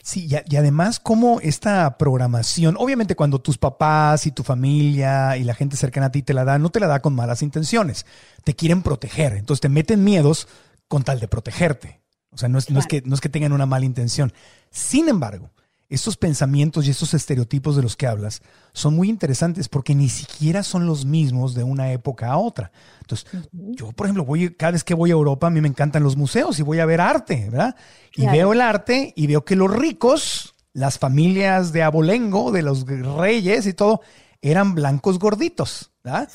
[0.02, 5.54] Sí, y, además como esta programación, obviamente cuando tus papás y tu familia y la
[5.54, 8.06] gente cercana a ti te la dan, no te la da con malas intenciones,
[8.44, 10.48] te quieren proteger, entonces te meten miedos
[10.88, 12.00] con tal de protegerte.
[12.32, 14.32] O sea, no es, no es, que, no es que tengan una mala intención.
[14.70, 15.50] Sin embargo,
[15.90, 20.62] estos pensamientos y estos estereotipos de los que hablas son muy interesantes porque ni siquiera
[20.62, 22.70] son los mismos de una época a otra.
[23.00, 26.04] Entonces, yo, por ejemplo, voy, cada vez que voy a Europa, a mí me encantan
[26.04, 27.74] los museos y voy a ver arte, ¿verdad?
[28.14, 32.86] Y veo el arte y veo que los ricos, las familias de abolengo, de los
[32.86, 34.00] reyes y todo,
[34.42, 36.30] eran blancos gorditos, ¿verdad?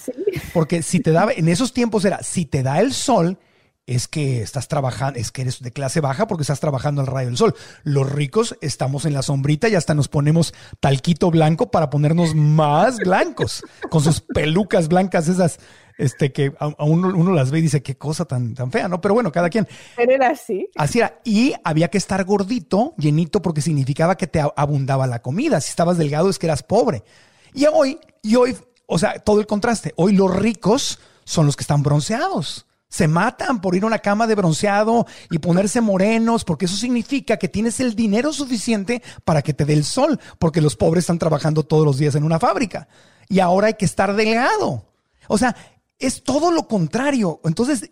[0.54, 3.40] Porque si te daba, en esos tiempos era, si te da el sol,
[3.88, 7.28] es que estás trabajando, es que eres de clase baja porque estás trabajando al rayo
[7.28, 7.56] del sol.
[7.84, 12.98] Los ricos estamos en la sombrita y hasta nos ponemos talquito blanco para ponernos más
[12.98, 15.60] blancos, con sus pelucas blancas esas,
[16.00, 19.02] este, que a, uno, las ve y dice, qué cosa tan, tan fea, ¿no?
[19.02, 19.68] Pero bueno, cada quien.
[19.96, 20.68] Pero era así.
[20.76, 21.20] Así era.
[21.24, 25.62] Y había que estar gordito, llenito, porque significaba que te abundaba la comida.
[25.62, 27.04] Si estabas delgado es que eras pobre.
[27.54, 29.94] Y hoy, y hoy, o sea, todo el contraste.
[29.96, 34.26] Hoy los ricos son los que están bronceados se matan por ir a una cama
[34.26, 39.54] de bronceado y ponerse morenos, porque eso significa que tienes el dinero suficiente para que
[39.54, 42.88] te dé el sol, porque los pobres están trabajando todos los días en una fábrica.
[43.28, 44.86] Y ahora hay que estar delgado.
[45.28, 45.58] O sea,
[46.00, 47.42] es todo lo contrario.
[47.44, 47.90] Entonces,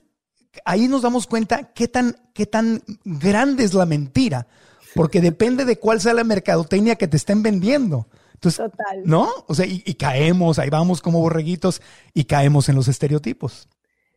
[0.63, 4.47] ahí nos damos cuenta qué tan, qué tan grande es la mentira,
[4.95, 8.07] porque depende de cuál sea la mercadotecnia que te estén vendiendo.
[8.35, 9.01] Entonces, Total.
[9.03, 9.29] ¿no?
[9.49, 11.81] O sea, y caemos, ahí vamos como borreguitos
[12.13, 13.67] y caemos en los estereotipos.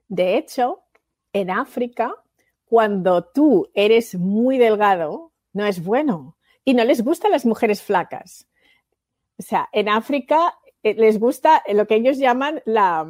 [0.09, 0.83] De hecho,
[1.33, 2.15] en África,
[2.65, 6.37] cuando tú eres muy delgado, no es bueno.
[6.65, 8.47] Y no les gustan las mujeres flacas.
[9.39, 13.07] O sea, en África eh, les gusta lo que ellos llaman la,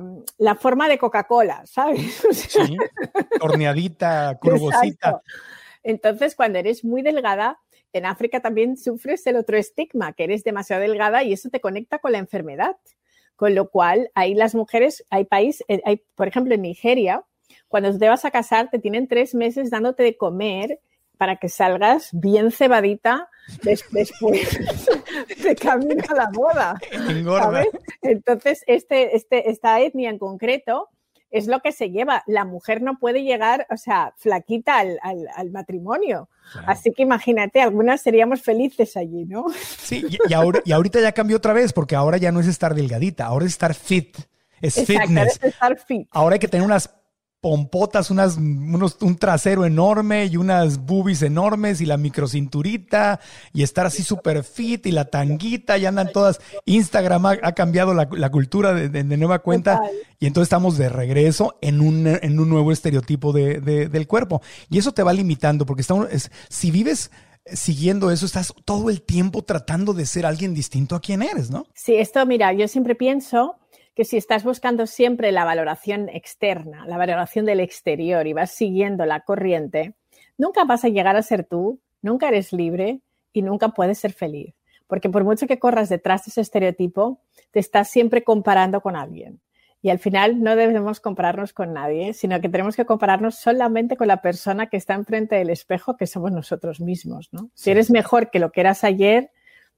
[0.58, 2.22] forma de Coca-Cola, ¿sabes?
[2.32, 2.76] sí,
[3.38, 5.22] torneadita, curvosita.
[5.82, 7.60] Entonces, cuando eres muy delgada,
[7.92, 11.98] en África también sufres el otro estigma, que eres demasiado delgada y eso te conecta
[11.98, 12.76] con la enfermedad.
[13.36, 17.24] Con lo cual, ahí las mujeres, hay país, eh, hay, por ejemplo, en Nigeria,
[17.68, 20.80] cuando te vas a casar, te tienen tres meses dándote de comer
[21.18, 23.28] para que salgas bien cebadita
[23.62, 24.12] después
[25.42, 26.78] de camino a la boda.
[28.02, 30.90] Entonces, este, este, esta etnia en concreto
[31.36, 32.22] es lo que se lleva.
[32.26, 36.28] La mujer no puede llegar, o sea, flaquita al, matrimonio.
[36.66, 39.46] Así que imagínate, algunas seríamos felices allí, ¿no?
[39.78, 42.74] Sí, y, ahora, y ahorita ya cambió otra vez, porque ahora ya no es estar
[42.74, 44.16] delgadita, ahora es estar fit.
[44.60, 45.38] Es fitness.
[45.42, 46.08] estar fit.
[46.10, 46.90] Ahora hay que tener unas
[47.46, 53.20] pompotas, unas, unos, un trasero enorme y unas boobies enormes y la microcinturita
[53.52, 56.40] y estar así súper fit y la tanguita y andan todas.
[56.64, 59.80] Instagram ha, cambiado la, cultura de, nueva cuenta
[60.18, 64.42] y entonces estamos de regreso en un, en un nuevo estereotipo de, del cuerpo.
[64.68, 67.12] Y eso te va limitando porque está, es, si vives
[67.46, 71.64] siguiendo eso, estás todo el tiempo tratando de ser alguien distinto a quien eres, ¿no?
[71.74, 73.54] Sí, esto, mira, yo siempre pienso
[73.96, 79.06] que si estás buscando siempre la valoración externa, la valoración del exterior y vas siguiendo
[79.06, 79.94] la corriente,
[80.36, 83.00] nunca vas a llegar a ser tú, nunca eres libre
[83.32, 84.54] y nunca puedes ser feliz.
[84.86, 89.40] Porque por mucho que corras detrás de ese estereotipo, te estás siempre comparando con alguien.
[89.80, 94.08] Y al final no debemos compararnos con nadie, sino que tenemos que compararnos solamente con
[94.08, 97.30] la persona que está enfrente del espejo, que somos nosotros mismos.
[97.54, 99.30] Si eres mejor que lo que eras ayer,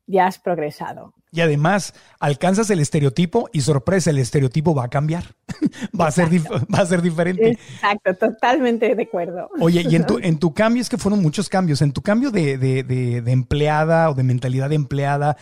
[0.09, 1.15] ya has progresado.
[1.31, 5.25] Y además, alcanzas el estereotipo y sorpresa, el estereotipo va a cambiar.
[6.01, 6.29] va, a ser
[6.75, 7.51] va a ser diferente.
[7.51, 9.51] Exacto, totalmente de acuerdo.
[9.61, 12.31] Oye, y en tu, en tu cambio, es que fueron muchos cambios, en tu cambio
[12.31, 15.37] de, de, de, de empleada o de mentalidad de empleada,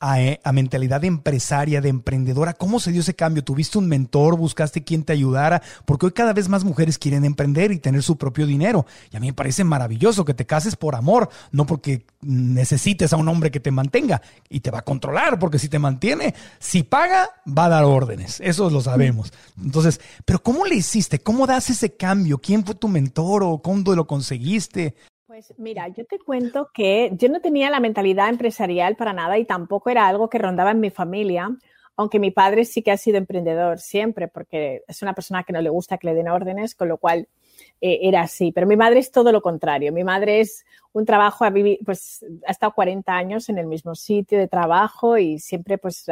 [0.00, 2.52] eh, a, mentalidad de empresaria, de emprendedora?
[2.52, 3.42] ¿Cómo se dio ese cambio?
[3.42, 4.36] ¿Tuviste un mentor?
[4.36, 5.62] ¿Buscaste quien te ayudara?
[5.86, 8.86] Porque hoy cada vez más mujeres quieren emprender y tener su propio dinero.
[9.10, 13.16] Y a mí me parece maravilloso que te cases por amor, no porque necesites a
[13.16, 16.82] un hombre que te mantenga y te va a controlar, porque si te mantiene, si
[16.82, 18.40] paga, va a dar órdenes.
[18.40, 19.32] Eso lo sabemos.
[19.60, 21.20] Entonces, pero ¿cómo le hiciste?
[21.20, 22.38] ¿Cómo das ese cambio?
[22.38, 24.94] ¿Quién fue tu mentor o cómo lo conseguiste?
[25.38, 29.44] Pues mira, yo te cuento que yo no tenía la mentalidad empresarial para nada y
[29.44, 31.56] tampoco era algo que rondaba en mi familia,
[31.94, 35.60] aunque mi padre sí que ha sido emprendedor siempre, porque es una persona que no
[35.60, 37.28] le gusta que le den órdenes, con lo cual
[37.80, 38.50] eh, era así.
[38.50, 39.92] Pero mi madre es todo lo contrario.
[39.92, 41.52] Mi madre es un trabajo, ha,
[41.84, 46.04] pues, ha estado 40 años en el mismo sitio de trabajo y siempre pues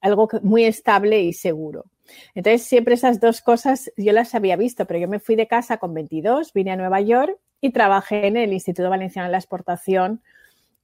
[0.00, 1.84] algo muy estable y seguro.
[2.34, 5.76] Entonces, siempre esas dos cosas yo las había visto, pero yo me fui de casa
[5.76, 10.20] con 22, vine a Nueva York y trabajé en el Instituto Valenciano de la Exportación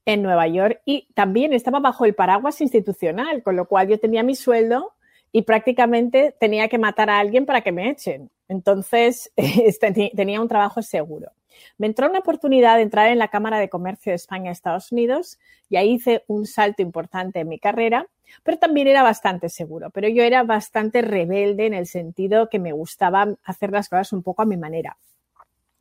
[0.07, 4.23] en Nueva York y también estaba bajo el paraguas institucional, con lo cual yo tenía
[4.23, 4.95] mi sueldo
[5.31, 8.31] y prácticamente tenía que matar a alguien para que me echen.
[8.49, 9.31] Entonces,
[10.17, 11.33] tenía un trabajo seguro.
[11.77, 15.39] Me entró una oportunidad de entrar en la Cámara de Comercio de España, Estados Unidos,
[15.69, 18.07] y ahí hice un salto importante en mi carrera,
[18.43, 19.91] pero también era bastante seguro.
[19.91, 24.23] Pero yo era bastante rebelde en el sentido que me gustaba hacer las cosas un
[24.23, 24.97] poco a mi manera.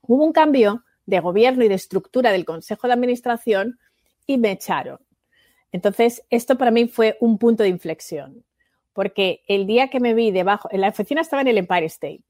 [0.02, 3.80] Hubo un cambio de gobierno y de estructura del Consejo de Administración
[4.28, 5.00] y me echaron.
[5.72, 8.44] Entonces, esto para mí fue un punto de inflexión,
[8.94, 12.24] porque el día que me vi debajo, en la oficina estaba en el Empire State,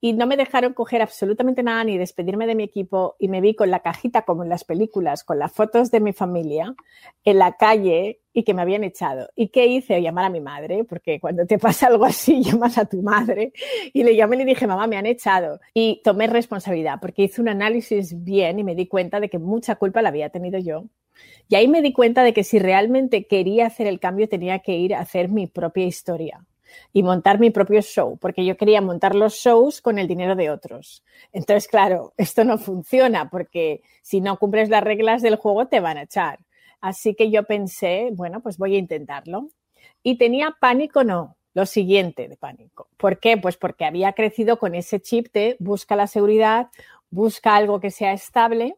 [0.00, 3.54] y no me dejaron coger absolutamente nada ni despedirme de mi equipo y me vi
[3.54, 6.74] con la cajita como en las películas, con las fotos de mi familia
[7.24, 9.28] en la calle y que me habían echado.
[9.36, 10.00] ¿Y qué hice?
[10.00, 13.52] Llamar a mi madre, porque cuando te pasa algo así llamas a tu madre
[13.92, 15.60] y le llamé y le dije, mamá, me han echado.
[15.74, 19.76] Y tomé responsabilidad porque hice un análisis bien y me di cuenta de que mucha
[19.76, 20.84] culpa la había tenido yo.
[21.48, 24.76] Y ahí me di cuenta de que si realmente quería hacer el cambio tenía que
[24.76, 26.46] ir a hacer mi propia historia
[26.92, 30.50] y montar mi propio show, porque yo quería montar los shows con el dinero de
[30.50, 31.04] otros.
[31.32, 35.98] Entonces, claro, esto no funciona porque si no cumples las reglas del juego te van
[35.98, 36.40] a echar.
[36.80, 39.48] Así que yo pensé, bueno, pues voy a intentarlo.
[40.02, 42.88] Y tenía pánico, no, lo siguiente de pánico.
[42.96, 43.36] ¿Por qué?
[43.36, 46.68] Pues porque había crecido con ese chip de busca la seguridad,
[47.10, 48.76] busca algo que sea estable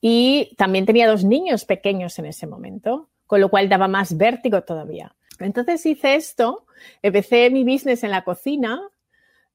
[0.00, 4.62] y también tenía dos niños pequeños en ese momento, con lo cual daba más vértigo
[4.62, 5.14] todavía.
[5.44, 6.66] Entonces hice esto,
[7.02, 8.80] empecé mi business en la cocina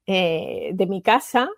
[0.05, 1.49] eh, de mi casa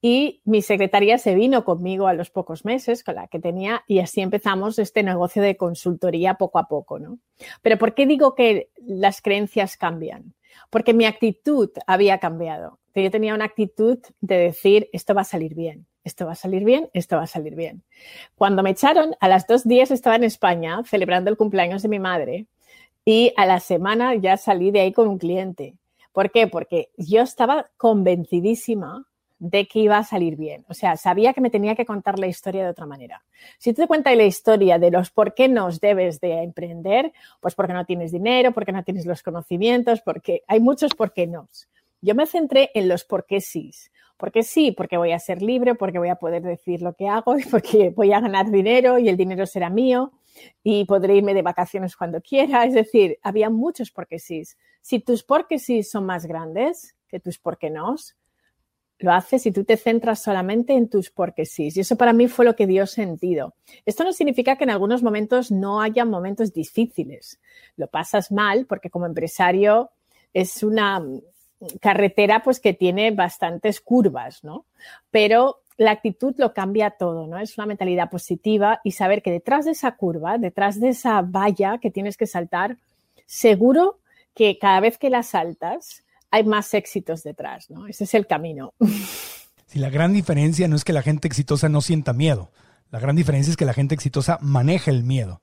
[0.00, 3.98] y mi secretaria se vino conmigo a los pocos meses con la que tenía y
[3.98, 7.18] así empezamos este negocio de consultoría poco a poco, ¿no?
[7.62, 10.34] Pero ¿por qué digo que las creencias cambian?
[10.70, 12.78] Porque mi actitud había cambiado.
[13.02, 16.64] Yo tenía una actitud de decir, esto va a salir bien, esto va a salir
[16.64, 17.84] bien, esto va a salir bien.
[18.34, 21.98] Cuando me echaron, a las dos días estaba en España celebrando el cumpleaños de mi
[21.98, 22.46] madre
[23.10, 25.72] y a la semana ya salí de ahí con un cliente.
[26.12, 26.46] ¿Por qué?
[26.46, 29.06] Porque yo estaba convencidísima
[29.38, 30.66] de que iba a salir bien.
[30.68, 33.24] O sea, sabía que me tenía que contar la historia de otra manera.
[33.56, 37.54] Si tú te cuentas la historia de los por qué nos debes de emprender, pues
[37.54, 41.48] porque no tienes dinero, porque no tienes los conocimientos, porque hay muchos por qué no.
[42.02, 43.72] Yo me centré en los por qué sí.
[44.18, 47.38] Porque sí, porque voy a ser libre, porque voy a poder decir lo que hago
[47.38, 50.12] y porque voy a ganar dinero y el dinero será mío
[50.62, 52.64] y podré irme de vacaciones cuando quiera.
[52.64, 54.42] Es decir, había muchos porque sí.
[54.80, 57.96] Si tus porque sí son más grandes que tus porque no,
[59.00, 61.68] lo haces y tú te centras solamente en tus porque sí.
[61.74, 63.54] Y eso para mí fue lo que dio sentido.
[63.86, 67.40] Esto no significa que en algunos momentos no haya momentos difíciles.
[67.76, 69.90] Lo pasas mal porque como empresario
[70.34, 71.02] es una
[71.80, 74.66] carretera pues que tiene bastantes curvas, ¿no?
[75.10, 77.38] Pero la actitud lo cambia todo, ¿no?
[77.38, 81.78] Es una mentalidad positiva y saber que detrás de esa curva, detrás de esa valla
[81.78, 82.76] que tienes que saltar,
[83.26, 84.00] seguro
[84.34, 87.86] que cada vez que la saltas hay más éxitos detrás, ¿no?
[87.86, 88.74] Ese es el camino.
[89.66, 92.50] Sí, la gran diferencia no es que la gente exitosa no sienta miedo.
[92.90, 95.42] La gran diferencia es que la gente exitosa maneja el miedo.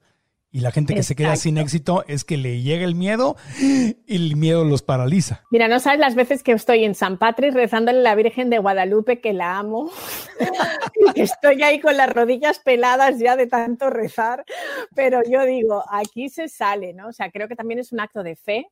[0.55, 3.97] Y la gente que se queda sin éxito es que le llega el miedo y
[4.07, 5.43] el miedo los paraliza.
[5.51, 8.59] Mira, no sabes las veces que estoy en San Patrick rezándole a la Virgen de
[8.59, 9.91] Guadalupe que la amo.
[10.95, 14.45] y que estoy ahí con las rodillas peladas ya de tanto rezar.
[14.95, 17.09] Pero yo digo, aquí se sale, ¿no?
[17.09, 18.67] O sea, creo que también es un acto de fe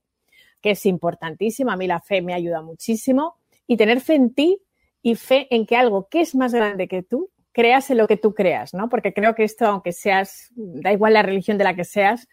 [0.62, 1.70] que es importantísimo.
[1.70, 3.36] A mí la fe me ayuda muchísimo.
[3.68, 4.58] Y tener fe en ti
[5.02, 8.18] y fe en que algo que es más grande que tú creas en lo que
[8.18, 8.90] tú creas, ¿no?
[8.90, 12.28] Porque creo que esto, aunque seas, da igual la religión de la que seas,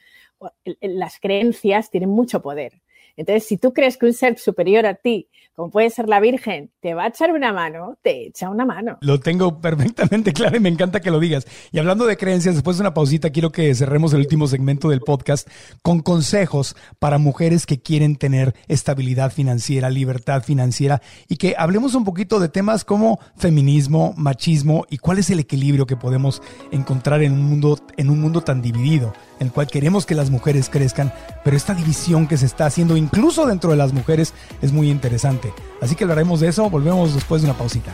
[0.81, 2.81] las creencias tienen mucho poder.
[3.21, 6.71] Entonces, si tú crees que un ser superior a ti, como puede ser la Virgen,
[6.81, 8.97] te va a echar una mano, te echa una mano.
[9.03, 11.47] Lo tengo perfectamente claro y me encanta que lo digas.
[11.71, 15.01] Y hablando de creencias, después de una pausita, quiero que cerremos el último segmento del
[15.01, 15.47] podcast
[15.83, 22.05] con consejos para mujeres que quieren tener estabilidad financiera, libertad financiera y que hablemos un
[22.05, 26.41] poquito de temas como feminismo, machismo y cuál es el equilibrio que podemos
[26.71, 30.31] encontrar en un mundo, en un mundo tan dividido en el cual queremos que las
[30.31, 31.13] mujeres crezcan,
[31.43, 35.53] pero esta división que se está haciendo incluso dentro de las mujeres es muy interesante.
[35.81, 37.93] Así que hablaremos de eso, volvemos después de una pausita.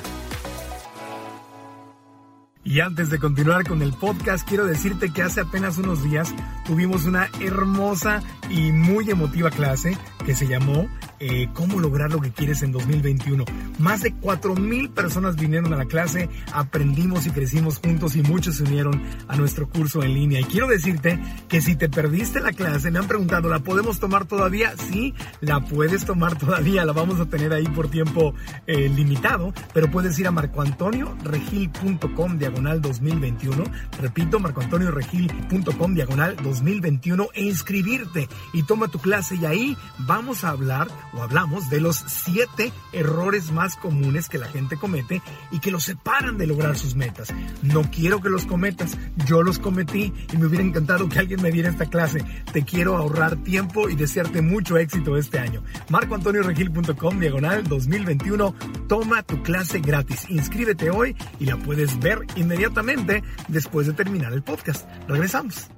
[2.66, 7.04] Y antes de continuar con el podcast, quiero decirte que hace apenas unos días tuvimos
[7.04, 10.88] una hermosa y muy emotiva clase que se llamó
[11.20, 13.44] eh, cómo lograr lo que quieres en 2021.
[13.78, 18.64] Más de 4.000 personas vinieron a la clase, aprendimos y crecimos juntos y muchos se
[18.64, 20.40] unieron a nuestro curso en línea.
[20.40, 24.26] Y quiero decirte que si te perdiste la clase, me han preguntado, ¿la podemos tomar
[24.26, 24.74] todavía?
[24.90, 28.34] Sí, la puedes tomar todavía, la vamos a tener ahí por tiempo
[28.66, 33.64] eh, limitado, pero puedes ir a marcoantonioregil.com diagonal 2021.
[34.00, 40.88] Repito, marcoantonioregil.com diagonal 2021 e inscribirte y toma tu clase y ahí vamos a hablar
[41.16, 45.84] o hablamos de los siete errores más comunes que la gente comete y que los
[45.84, 47.32] separan de lograr sus metas.
[47.62, 48.96] No quiero que los cometas,
[49.26, 52.24] yo los cometí y me hubiera encantado que alguien me diera esta clase.
[52.52, 55.62] Te quiero ahorrar tiempo y desearte mucho éxito este año.
[55.88, 58.54] MarcoAntonioRegil.com diagonal 2021.
[58.88, 60.26] Toma tu clase gratis.
[60.28, 64.88] Inscríbete hoy y la puedes ver inmediatamente después de terminar el podcast.
[65.08, 65.75] Regresamos.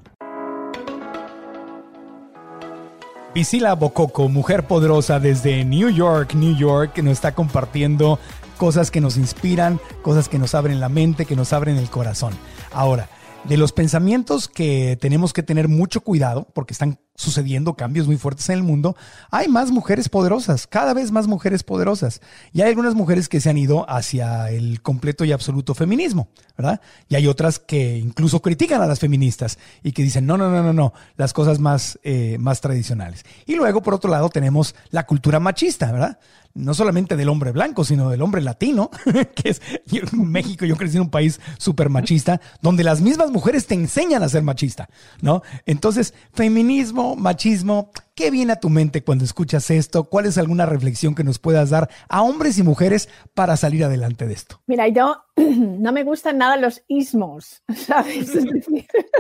[3.39, 8.19] Priscila Bococo, mujer poderosa desde New York, New York, que nos está compartiendo
[8.57, 12.33] cosas que nos inspiran, cosas que nos abren la mente, que nos abren el corazón.
[12.73, 13.09] Ahora,
[13.45, 18.49] de los pensamientos que tenemos que tener mucho cuidado, porque están sucediendo cambios muy fuertes
[18.49, 18.97] en el mundo,
[19.33, 22.21] hay más mujeres poderosas, cada vez más mujeres poderosas.
[22.53, 26.81] Y hay algunas mujeres que se han ido hacia el completo y absoluto feminismo, ¿verdad?
[27.09, 30.63] Y hay otras que incluso critican a las feministas y que dicen, no, no, no,
[30.63, 33.25] no, no, las cosas más, eh, más tradicionales.
[33.47, 36.21] Y luego, por otro lado, tenemos la cultura machista, ¿verdad?
[36.55, 38.91] No solamente del hombre blanco, sino del hombre latino,
[39.35, 43.67] que es en México, yo crecí en un país súper machista, donde las mismas mujeres
[43.67, 44.89] te enseñan a ser machista,
[45.23, 45.43] ¿no?
[45.67, 50.05] Entonces, feminismo, machismo, ¿qué viene a tu mente cuando escuchas esto?
[50.05, 54.27] ¿Cuál es alguna reflexión que nos puedas dar a hombres y mujeres para salir adelante
[54.27, 54.61] de esto?
[54.67, 58.31] Mira, yo no me gustan nada los ismos, ¿sabes?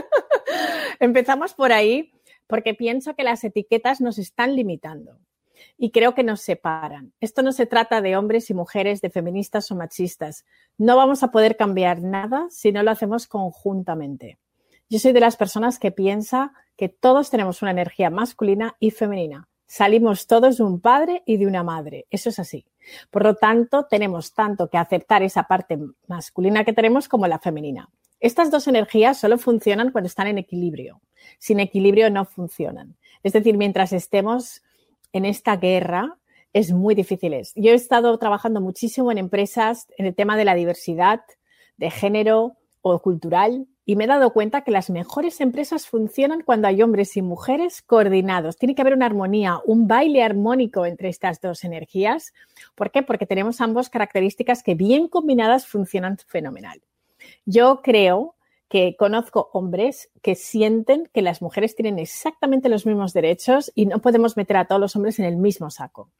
[1.00, 2.12] empezamos por ahí
[2.46, 5.18] porque pienso que las etiquetas nos están limitando
[5.78, 7.12] y creo que nos separan.
[7.20, 10.44] Esto no se trata de hombres y mujeres, de feministas o machistas.
[10.76, 14.38] No vamos a poder cambiar nada si no lo hacemos conjuntamente.
[14.90, 19.48] Yo soy de las personas que piensa que todos tenemos una energía masculina y femenina.
[19.66, 22.06] Salimos todos de un padre y de una madre.
[22.10, 22.64] Eso es así.
[23.10, 27.88] Por lo tanto, tenemos tanto que aceptar esa parte masculina que tenemos como la femenina.
[28.18, 31.00] Estas dos energías solo funcionan cuando están en equilibrio.
[31.38, 32.96] Sin equilibrio no funcionan.
[33.22, 34.62] Es decir, mientras estemos
[35.12, 36.18] en esta guerra
[36.52, 37.34] es muy difícil.
[37.54, 41.20] Yo he estado trabajando muchísimo en empresas en el tema de la diversidad
[41.76, 46.68] de género o cultural y me he dado cuenta que las mejores empresas funcionan cuando
[46.68, 48.58] hay hombres y mujeres coordinados.
[48.58, 52.34] Tiene que haber una armonía, un baile armónico entre estas dos energías.
[52.74, 53.02] ¿Por qué?
[53.02, 56.82] Porque tenemos ambas características que bien combinadas funcionan fenomenal.
[57.46, 58.34] Yo creo
[58.68, 64.00] que conozco hombres que sienten que las mujeres tienen exactamente los mismos derechos y no
[64.00, 66.10] podemos meter a todos los hombres en el mismo saco.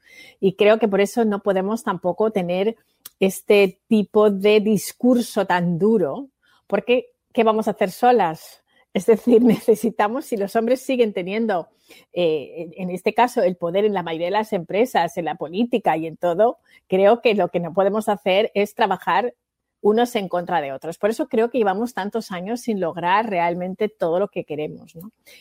[0.40, 2.76] Y creo que por eso no podemos tampoco tener
[3.20, 6.28] este tipo de discurso tan duro,
[6.66, 8.62] porque ¿qué vamos a hacer solas?
[8.94, 11.68] Es decir, necesitamos, si los hombres siguen teniendo,
[12.14, 15.96] eh, en este caso, el poder en la mayoría de las empresas, en la política
[15.99, 19.34] y en todo, creo que lo que no podemos hacer es trabajar
[19.80, 20.98] unos en contra de otros.
[20.98, 24.94] Por eso creo que llevamos tantos años sin lograr realmente todo lo que queremos.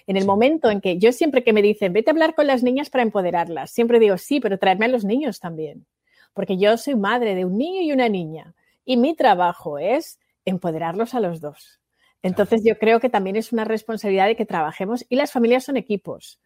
[0.06, 2.64] En el momento en que yo siempre que me dicen, vete a hablar con las
[2.64, 5.86] niñas para empoderarlas, siempre digo, sí, pero traerme a los niños también.
[6.34, 8.54] Porque yo soy madre de un niño y una niña.
[8.86, 11.80] Y mi trabajo es empoderarlos a los dos.
[12.22, 15.78] Entonces yo creo que también es una responsabilidad de que trabajemos y las familias son
[15.78, 16.40] equipos.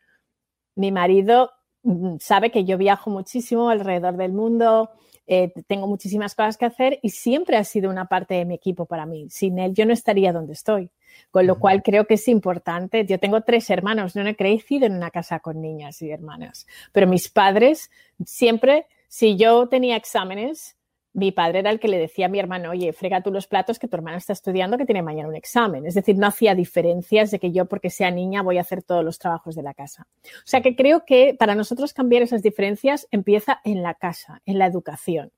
[0.75, 1.51] Mi marido
[1.83, 4.91] mm, sabe que yo viajo muchísimo alrededor del mundo,
[5.27, 8.85] eh, tengo muchísimas cosas que hacer y siempre ha sido una parte de mi equipo
[8.85, 9.27] para mí.
[9.29, 10.89] Sin él yo no estaría donde estoy.
[11.29, 13.05] Con lo cual creo que es importante.
[13.05, 17.05] Yo tengo tres hermanos, no he crecido en una casa con niñas y hermanas, pero
[17.05, 17.91] mis padres
[18.25, 20.77] siempre, si yo tenía exámenes,
[21.13, 23.79] mi padre era el que le decía a mi hermano, oye, frega tú los platos
[23.79, 25.85] que tu hermana está estudiando que tiene mañana un examen.
[25.85, 29.03] Es decir, no hacía diferencias de que yo porque sea niña voy a hacer todos
[29.03, 30.07] los trabajos de la casa.
[30.23, 34.57] O sea que creo que para nosotros cambiar esas diferencias empieza en la casa, en
[34.57, 35.31] la educación.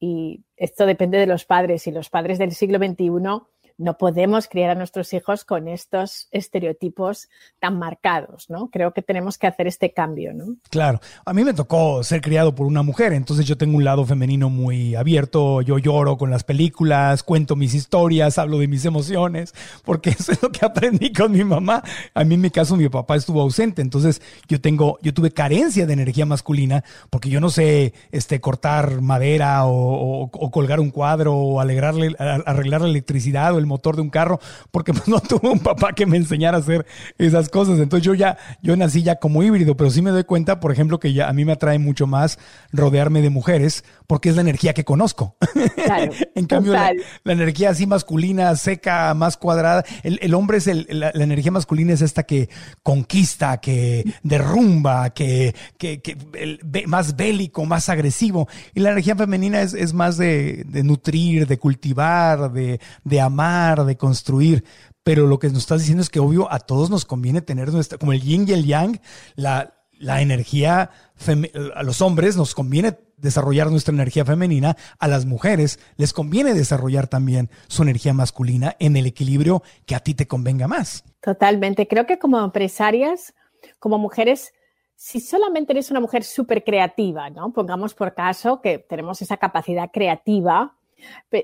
[0.00, 3.10] Y esto depende de los padres y los padres del siglo XXI
[3.76, 8.70] no podemos criar a nuestros hijos con estos estereotipos tan marcados, ¿no?
[8.70, 10.56] Creo que tenemos que hacer este cambio, ¿no?
[10.70, 14.04] Claro, a mí me tocó ser criado por una mujer, entonces yo tengo un lado
[14.04, 19.54] femenino muy abierto, yo lloro con las películas, cuento mis historias, hablo de mis emociones,
[19.84, 21.82] porque eso es lo que aprendí con mi mamá.
[22.14, 25.86] A mí en mi caso mi papá estuvo ausente, entonces yo tengo, yo tuve carencia
[25.86, 31.60] de energía masculina porque yo no sé este, cortar madera o, colgar un cuadro o
[31.60, 34.40] alegrarle, arreglar la electricidad o el motor de un carro,
[34.70, 36.86] porque pues, no tuve un papá que me enseñara a hacer
[37.18, 37.78] esas cosas.
[37.78, 40.98] Entonces yo ya, yo nací ya como híbrido, pero sí me doy cuenta, por ejemplo,
[40.98, 42.38] que ya a mí me atrae mucho más
[42.72, 45.36] rodearme de mujeres, porque es la energía que conozco.
[46.34, 46.92] en cambio, la,
[47.24, 52.24] energía así masculina, seca, más cuadrada, el, hombre es el, la, energía masculina es esta
[52.24, 52.48] que
[52.82, 56.16] conquista, que derrumba, que, que, que
[56.86, 58.48] más bélico, más agresivo.
[58.74, 63.53] Y la energía femenina es, es más de, de nutrir, de cultivar, de, de amar
[63.86, 64.64] de construir.
[65.02, 67.98] Pero lo que nos estás diciendo es que obvio a todos nos conviene tener nuestra,
[67.98, 69.00] como el yin y el yang,
[69.36, 70.90] la, la energía,
[71.74, 77.06] a los hombres nos conviene desarrollar nuestra energía femenina, a las mujeres les conviene desarrollar
[77.06, 81.04] también su energía masculina en el equilibrio que a ti te convenga más.
[81.20, 81.86] Totalmente.
[81.86, 83.34] Creo que como empresarias,
[83.78, 84.52] como mujeres,
[84.94, 87.52] si solamente eres una mujer súper creativa, ¿no?
[87.52, 90.76] Pongamos por caso que tenemos esa capacidad creativa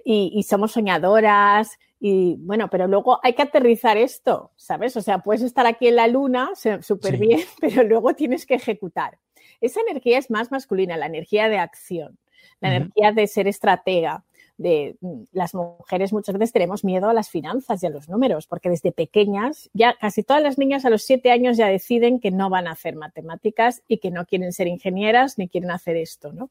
[0.05, 4.97] y, y somos soñadoras y bueno, pero luego hay que aterrizar esto, ¿sabes?
[4.97, 9.19] O sea, puedes estar aquí en la luna súper bien, pero luego tienes que ejecutar.
[9.61, 12.19] Esa energía es más masculina, la energía de acción,
[12.61, 14.25] la energía de ser estratega,
[14.57, 18.47] de mm, las mujeres muchas veces tenemos miedo a las finanzas y a los números,
[18.47, 22.31] porque desde pequeñas, ya casi todas las niñas a los siete años ya deciden que
[22.31, 26.33] no van a hacer matemáticas y que no quieren ser ingenieras ni quieren hacer esto,
[26.33, 26.49] ¿no?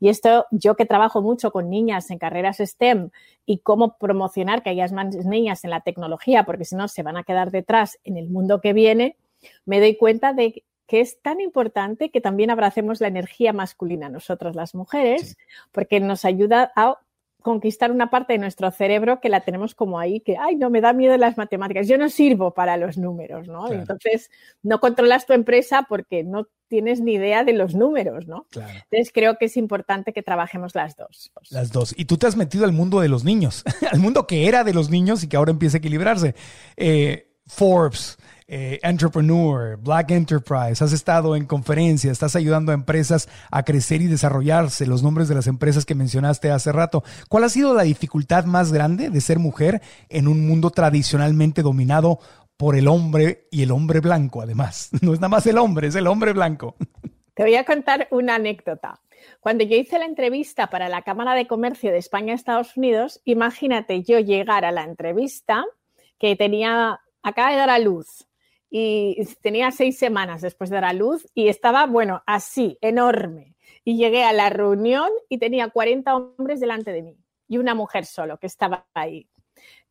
[0.00, 3.10] Y esto, yo que trabajo mucho con niñas en carreras STEM
[3.46, 7.16] y cómo promocionar que haya más niñas en la tecnología, porque si no se van
[7.16, 9.16] a quedar detrás en el mundo que viene,
[9.64, 14.54] me doy cuenta de que es tan importante que también abracemos la energía masculina nosotros
[14.54, 15.36] las mujeres,
[15.72, 16.98] porque nos ayuda a
[17.44, 20.80] conquistar una parte de nuestro cerebro que la tenemos como ahí, que, ay, no, me
[20.80, 23.70] da miedo las matemáticas, yo no sirvo para los números, ¿no?
[23.70, 24.30] Entonces,
[24.62, 28.46] no controlas tu empresa porque no tienes ni idea de los números, ¿no?
[28.54, 31.32] Entonces, creo que es importante que trabajemos las dos.
[31.50, 31.94] Las dos.
[31.98, 34.72] Y tú te has metido al mundo de los niños, al mundo que era de
[34.72, 36.34] los niños y que ahora empieza a equilibrarse.
[36.78, 38.16] Eh, Forbes,
[38.46, 44.06] eh, entrepreneur, Black Enterprise, has estado en conferencias, estás ayudando a empresas a crecer y
[44.06, 47.02] desarrollarse, los nombres de las empresas que mencionaste hace rato.
[47.28, 52.18] ¿Cuál ha sido la dificultad más grande de ser mujer en un mundo tradicionalmente dominado
[52.56, 54.90] por el hombre y el hombre blanco, además?
[55.02, 56.76] No es nada más el hombre, es el hombre blanco.
[57.34, 59.00] Te voy a contar una anécdota.
[59.40, 64.18] Cuando yo hice la entrevista para la Cámara de Comercio de España-Estados Unidos, imagínate yo
[64.20, 65.64] llegar a la entrevista
[66.18, 68.26] que tenía, acaba de dar a luz
[68.70, 73.56] y tenía seis semanas después de dar a luz y estaba, bueno, así, enorme.
[73.84, 77.16] Y llegué a la reunión y tenía 40 hombres delante de mí
[77.48, 79.28] y una mujer solo que estaba ahí.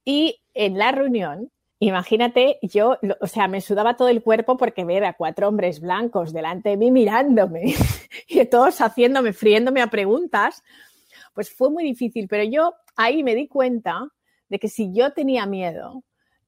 [0.04, 5.06] Y en la reunión, imagínate, yo, o sea, me sudaba todo el cuerpo porque ver
[5.06, 7.76] a cuatro hombres blancos delante de mí mirándome
[8.28, 10.62] y todos haciéndome, friéndome a preguntas,
[11.34, 12.28] pues fue muy difícil.
[12.28, 14.10] Pero yo ahí me di cuenta
[14.50, 16.04] de que si yo tenía miedo,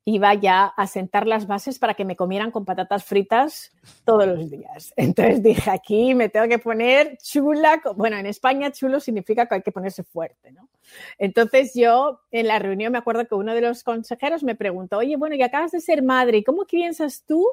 [0.07, 3.71] iba ya a sentar las bases para que me comieran con patatas fritas
[4.05, 4.93] todos los días.
[4.95, 7.81] Entonces dije, aquí me tengo que poner chula.
[7.95, 10.69] Bueno, en España chulo significa que hay que ponerse fuerte, ¿no?
[11.17, 15.17] Entonces yo en la reunión me acuerdo que uno de los consejeros me preguntó, oye,
[15.17, 17.43] bueno, y acabas de ser madre, ¿y cómo piensas tú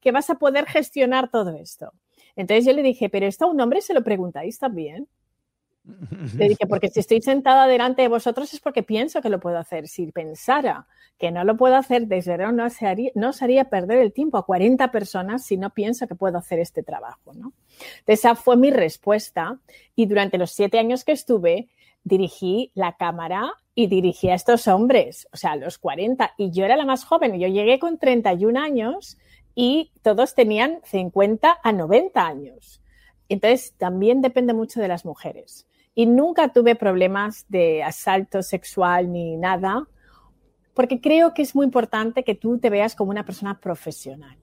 [0.00, 1.92] que vas a poder gestionar todo esto?
[2.34, 5.06] Entonces yo le dije, pero esto a un hombre se lo preguntáis también.
[6.36, 9.58] Le dije, porque si estoy sentada delante de vosotros es porque pienso que lo puedo
[9.58, 9.88] hacer.
[9.88, 10.86] Si pensara
[11.20, 14.38] que no lo puedo hacer, desde luego no, haría, no os haría perder el tiempo
[14.38, 17.34] a 40 personas si no pienso que puedo hacer este trabajo.
[17.34, 17.52] ¿no?
[18.06, 19.58] Esa fue mi respuesta
[19.94, 21.68] y durante los siete años que estuve
[22.04, 26.32] dirigí la cámara y dirigí a estos hombres, o sea, los 40.
[26.38, 29.18] Y yo era la más joven, yo llegué con 31 años
[29.54, 32.80] y todos tenían 50 a 90 años.
[33.28, 39.36] Entonces, también depende mucho de las mujeres y nunca tuve problemas de asalto sexual ni
[39.36, 39.86] nada,
[40.74, 44.36] porque creo que es muy importante que tú te veas como una persona profesional.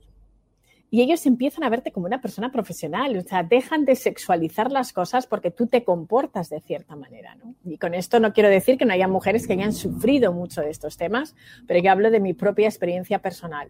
[0.90, 4.94] y ellos empiezan a verte como una persona profesional, o sea, dejan de sexualizar las
[4.94, 7.56] cosas porque tú te comportas de cierta manera, ¿no?
[7.66, 10.70] Y con esto no quiero decir que no haya mujeres que hayan sufrido mucho de
[10.70, 11.36] estos temas,
[11.68, 13.70] pero yo hablo de mi propia experiencia personal.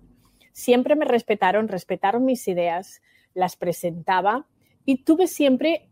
[0.52, 3.02] Siempre me respetaron, respetaron mis ideas,
[3.34, 4.46] las presentaba
[4.86, 5.90] y tuve siempre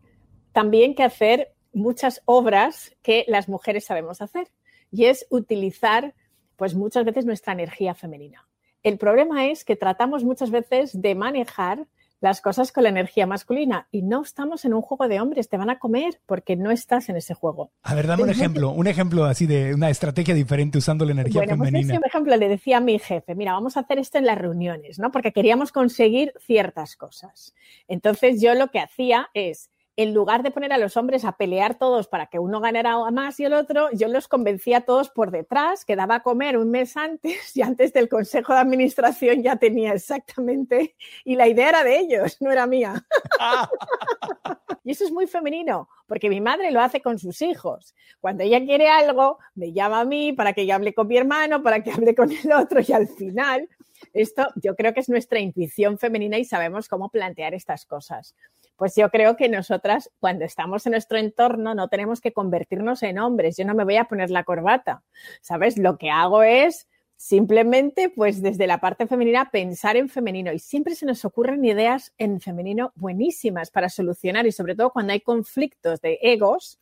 [0.52, 4.48] también que hacer muchas obras que las mujeres sabemos hacer
[4.92, 6.16] y es utilizar
[6.56, 8.48] pues muchas veces nuestra energía femenina.
[8.82, 11.86] El problema es que tratamos muchas veces de manejar
[12.22, 15.58] las cosas con la energía masculina y no estamos en un juego de hombres, te
[15.58, 17.72] van a comer porque no estás en ese juego.
[17.84, 21.42] A ver, dame un ejemplo, un ejemplo así de una estrategia diferente usando la energía
[21.42, 21.88] bueno, femenina.
[21.88, 24.38] Pues ese ejemplo le decía a mi jefe, mira, vamos a hacer esto en las
[24.38, 25.12] reuniones, ¿no?
[25.12, 27.54] Porque queríamos conseguir ciertas cosas.
[27.88, 31.78] Entonces yo lo que hacía es en lugar de poner a los hombres a pelear
[31.78, 35.32] todos para que uno ganara más y el otro, yo los convencía a todos por
[35.32, 39.56] detrás, que daba a comer un mes antes y antes del consejo de administración ya
[39.56, 43.06] tenía exactamente, y la idea era de ellos, no era mía.
[44.84, 47.96] y eso es muy femenino, porque mi madre lo hace con sus hijos.
[48.20, 51.64] Cuando ella quiere algo, me llama a mí para que yo hable con mi hermano,
[51.64, 53.70] para que hable con el otro y al final,
[54.14, 58.36] esto yo creo que es nuestra intuición femenina y sabemos cómo plantear estas cosas.
[58.76, 63.20] Pues yo creo que nosotras, cuando estamos en nuestro entorno, no tenemos que convertirnos en
[63.20, 63.56] hombres.
[63.58, 65.04] Yo no me voy a poner la corbata,
[65.42, 65.78] ¿sabes?
[65.78, 70.52] Lo que hago es simplemente, pues desde la parte femenina, pensar en femenino.
[70.52, 75.14] Y siempre se nos ocurren ideas en femenino buenísimas para solucionar y sobre todo cuando
[75.14, 76.80] hay conflictos de egos,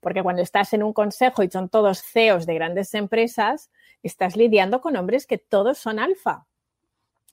[0.00, 3.70] porque cuando estás en un consejo y son todos CEOs de grandes empresas,
[4.02, 6.46] estás lidiando con hombres que todos son alfa.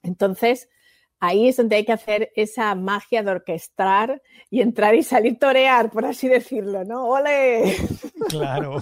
[0.04, 0.70] Entonces,
[1.24, 4.22] ahí es donde hay que hacer esa magia de orquestar
[4.52, 7.06] y entrar y salir torear, por así decirlo, ¿no?
[7.06, 7.76] ¡Ole!
[8.30, 8.82] Claro.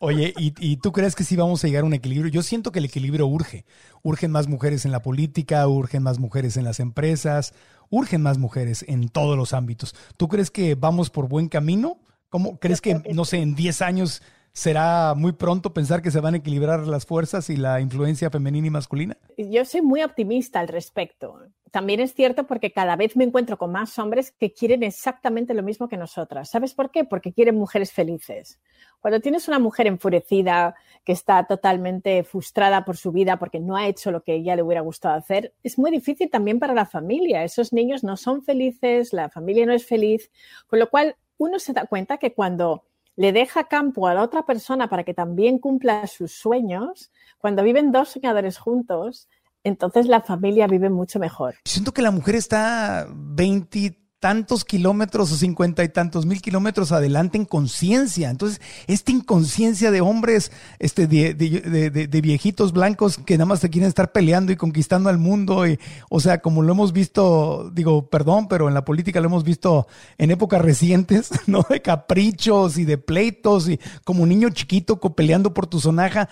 [0.00, 2.30] Oye, ¿y, tú crees que sí vamos a llegar a un equilibrio?
[2.30, 3.64] Yo siento que el equilibrio urge.
[4.02, 7.54] Urgen más mujeres en la política, urgen más mujeres en las empresas,
[7.90, 9.94] urgen más mujeres en todos los ámbitos.
[10.16, 12.00] ¿Tú crees que vamos por buen camino?
[12.28, 14.20] ¿Cómo crees que, no sé, en 10 años
[14.56, 18.68] ¿Será muy pronto pensar que se van a equilibrar las fuerzas y la influencia femenina
[18.68, 19.18] y masculina?
[19.36, 21.42] Yo soy muy optimista al respecto.
[21.70, 25.62] También es cierto porque cada vez me encuentro con más hombres que quieren exactamente lo
[25.62, 26.48] mismo que nosotras.
[26.48, 27.04] ¿Sabes por qué?
[27.04, 28.58] Porque quieren mujeres felices.
[28.98, 33.86] Cuando tienes una mujer enfurecida, que está totalmente frustrada por su vida porque no ha
[33.86, 37.44] hecho lo que ella le hubiera gustado hacer, es muy difícil también para la familia.
[37.44, 40.30] Esos niños no son felices, la familia no es feliz,
[40.66, 42.84] con lo cual uno se da cuenta que cuando
[43.16, 47.90] le deja campo a la otra persona para que también cumpla sus sueños, cuando viven
[47.92, 49.28] dos soñadores juntos,
[49.64, 51.56] entonces la familia vive mucho mejor.
[51.64, 57.36] Siento que la mujer está 20 tantos kilómetros o cincuenta y tantos mil kilómetros adelante
[57.36, 58.30] en conciencia.
[58.30, 64.12] Entonces, esta inconsciencia de hombres, este, de, viejitos blancos que nada más te quieren estar
[64.12, 68.68] peleando y conquistando al mundo, y, o sea, como lo hemos visto, digo, perdón, pero
[68.68, 69.86] en la política lo hemos visto
[70.18, 71.64] en épocas recientes, ¿no?
[71.68, 76.28] De caprichos y de pleitos y como un niño chiquito peleando por tu sonaja.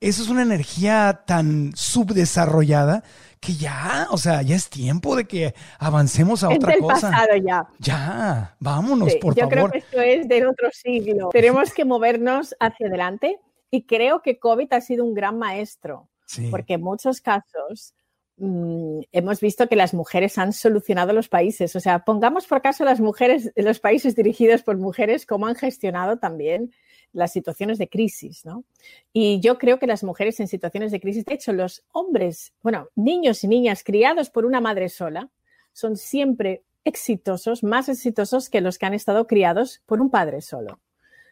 [0.00, 3.02] Eso es una energía tan subdesarrollada
[3.40, 7.10] que ya, o sea, ya es tiempo de que avancemos a otra cosa.
[7.10, 7.68] Pasado ya.
[7.78, 9.36] Ya, vámonos, por favor.
[9.36, 11.28] Yo creo que esto es del otro siglo.
[11.32, 13.38] Tenemos que movernos hacia adelante
[13.70, 16.08] y creo que COVID ha sido un gran maestro,
[16.50, 17.94] porque en muchos casos
[18.36, 21.76] mm, hemos visto que las mujeres han solucionado los países.
[21.76, 26.18] O sea, pongamos por caso las mujeres, los países dirigidos por mujeres, cómo han gestionado
[26.18, 26.72] también
[27.16, 28.64] las situaciones de crisis, ¿no?
[29.12, 32.88] Y yo creo que las mujeres en situaciones de crisis, de hecho, los hombres, bueno,
[32.94, 35.30] niños y niñas criados por una madre sola,
[35.72, 40.80] son siempre exitosos, más exitosos que los que han estado criados por un padre solo,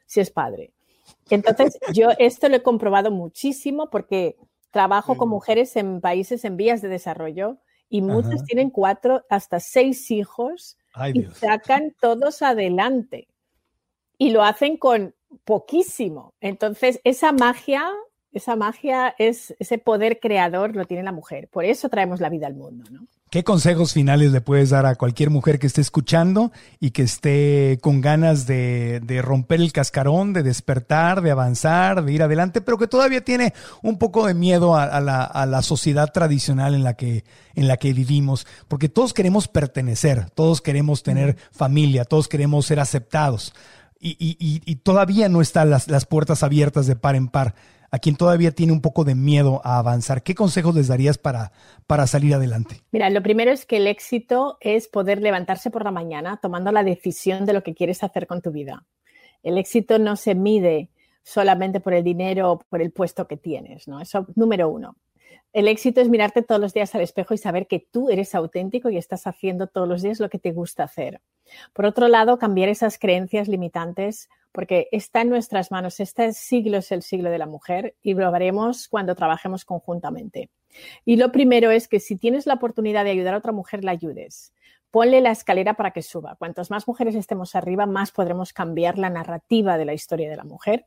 [0.06, 0.72] si es padre.
[1.30, 4.36] Entonces, yo esto lo he comprobado muchísimo porque
[4.70, 7.58] trabajo con mujeres en países en vías de desarrollo
[7.88, 10.78] y muchas tienen cuatro hasta seis hijos
[11.12, 13.28] y sacan todos adelante.
[14.18, 15.14] Y lo hacen con
[15.44, 16.34] poquísimo.
[16.40, 17.88] Entonces, esa magia,
[18.32, 21.48] esa magia es ese poder creador lo tiene la mujer.
[21.48, 23.06] Por eso traemos la vida al mundo, ¿no?
[23.34, 27.80] ¿Qué consejos finales le puedes dar a cualquier mujer que esté escuchando y que esté
[27.82, 32.86] con ganas de, romper el cascarón, de despertar, de avanzar, de ir adelante, pero que
[32.86, 37.24] todavía tiene un poco de miedo a, la, a la, sociedad tradicional en la, que,
[37.56, 38.46] en la que vivimos?
[38.68, 43.52] Porque todos queremos pertenecer, todos queremos tener familia, todos queremos ser aceptados
[44.00, 47.54] y, todavía no están las, las, puertas abiertas de par en par,
[47.90, 51.52] a quien todavía tiene un poco de miedo a avanzar, ¿qué consejos les darías para,
[51.86, 52.82] para salir adelante?
[52.90, 56.82] Mira, lo primero es que el éxito es poder levantarse por la mañana tomando la
[56.82, 58.84] decisión de lo que quieres hacer con tu vida.
[59.44, 60.90] El éxito no se mide
[61.22, 64.00] solamente por el dinero o por el puesto que tienes, ¿no?
[64.00, 64.96] Eso número uno.
[65.54, 68.90] El éxito es mirarte todos los días al espejo y saber que tú eres auténtico
[68.90, 71.20] y estás haciendo todos los días lo que te gusta hacer.
[71.72, 76.00] Por otro lado, cambiar esas creencias limitantes, porque está en nuestras manos.
[76.00, 80.50] Este siglo es el siglo de la mujer y lo haremos cuando trabajemos conjuntamente.
[81.04, 83.92] Y lo primero es que si tienes la oportunidad de ayudar a otra mujer, la
[83.92, 84.52] ayudes.
[84.90, 86.34] Ponle la escalera para que suba.
[86.34, 90.44] Cuantas más mujeres estemos arriba, más podremos cambiar la narrativa de la historia de la
[90.44, 90.86] mujer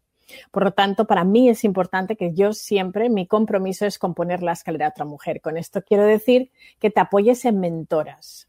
[0.52, 4.54] por lo tanto, para mí es importante que yo siempre, mi compromiso es componer la
[4.54, 5.42] escalera a otra mujer.
[5.42, 8.48] Con esto quiero decir que te apoyes en mentoras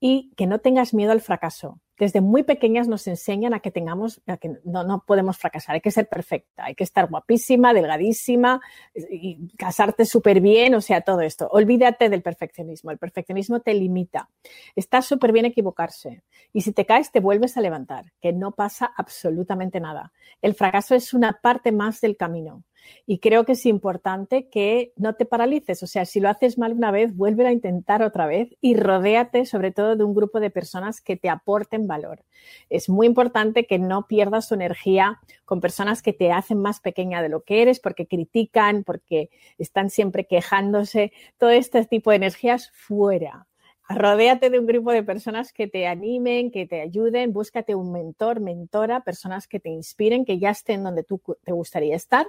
[0.00, 4.22] y que no tengas miedo al fracaso desde muy pequeñas nos enseñan a que tengamos,
[4.26, 8.62] a que no, no podemos fracasar, hay que ser perfecta, hay que estar guapísima, delgadísima,
[8.94, 11.46] y casarte súper bien, o sea, todo esto.
[11.52, 14.30] Olvídate del perfeccionismo, el perfeccionismo te limita.
[14.74, 16.22] Está súper bien equivocarse
[16.54, 20.10] y si te caes te vuelves a levantar, que no pasa absolutamente nada.
[20.40, 22.64] El fracaso es una parte más del camino.
[23.06, 25.82] Y creo que es importante que no te paralices.
[25.82, 29.46] O sea, si lo haces mal una vez, vuelve a intentar otra vez y rodéate
[29.46, 32.24] sobre todo de un grupo de personas que te aporten valor.
[32.68, 37.22] Es muy importante que no pierdas tu energía con personas que te hacen más pequeña
[37.22, 41.12] de lo que eres, porque critican, porque están siempre quejándose.
[41.38, 43.46] Todo este tipo de energías fuera.
[43.88, 48.38] Rodéate de un grupo de personas que te animen, que te ayuden, búscate un mentor,
[48.38, 52.28] mentora, personas que te inspiren, que ya estén donde tú te gustaría estar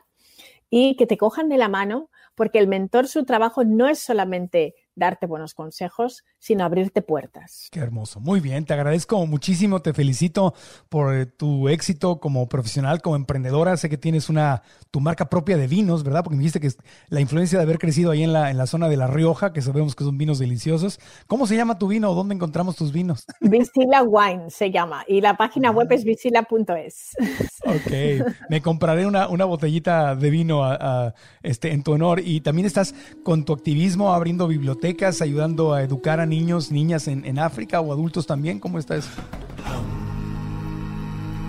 [0.72, 4.74] y que te cojan de la mano, porque el mentor, su trabajo no es solamente
[4.96, 7.70] darte buenos consejos, sino abrirte puertas.
[7.72, 8.20] Qué hermoso.
[8.20, 10.56] Muy bien, te agradezco muchísimo, te felicito
[10.90, 13.78] por eh, tu éxito como profesional, como emprendedora.
[13.78, 16.24] Sé que tienes una tu marca propia de vinos, ¿verdad?
[16.24, 16.72] Porque me dijiste que
[17.10, 19.62] la influencia de haber crecido ahí en la, en la zona de La Rioja, que
[19.62, 21.00] sabemos que son vinos deliciosos.
[21.28, 23.24] ¿Cómo se llama tu vino dónde encontramos tus vinos?
[23.42, 27.12] Visila Wine se llama y la página web es visila.es.
[27.64, 31.14] Ok, me compraré una, una botellita de vino a,
[31.44, 36.20] este, en tu honor y también estás con tu activismo abriendo bibliotecas, ayudando a educar
[36.20, 38.60] a niños, niñas en, en África o adultos también.
[38.60, 39.12] ¿Cómo está eso?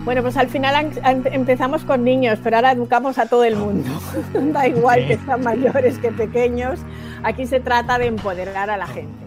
[0.04, 0.92] Bueno, pues al final
[1.32, 3.88] empezamos con niños, pero ahora educamos a todo el mundo.
[4.52, 6.80] da igual que sean mayores que pequeños.
[7.22, 9.22] Aquí se trata de empoderar a la gente.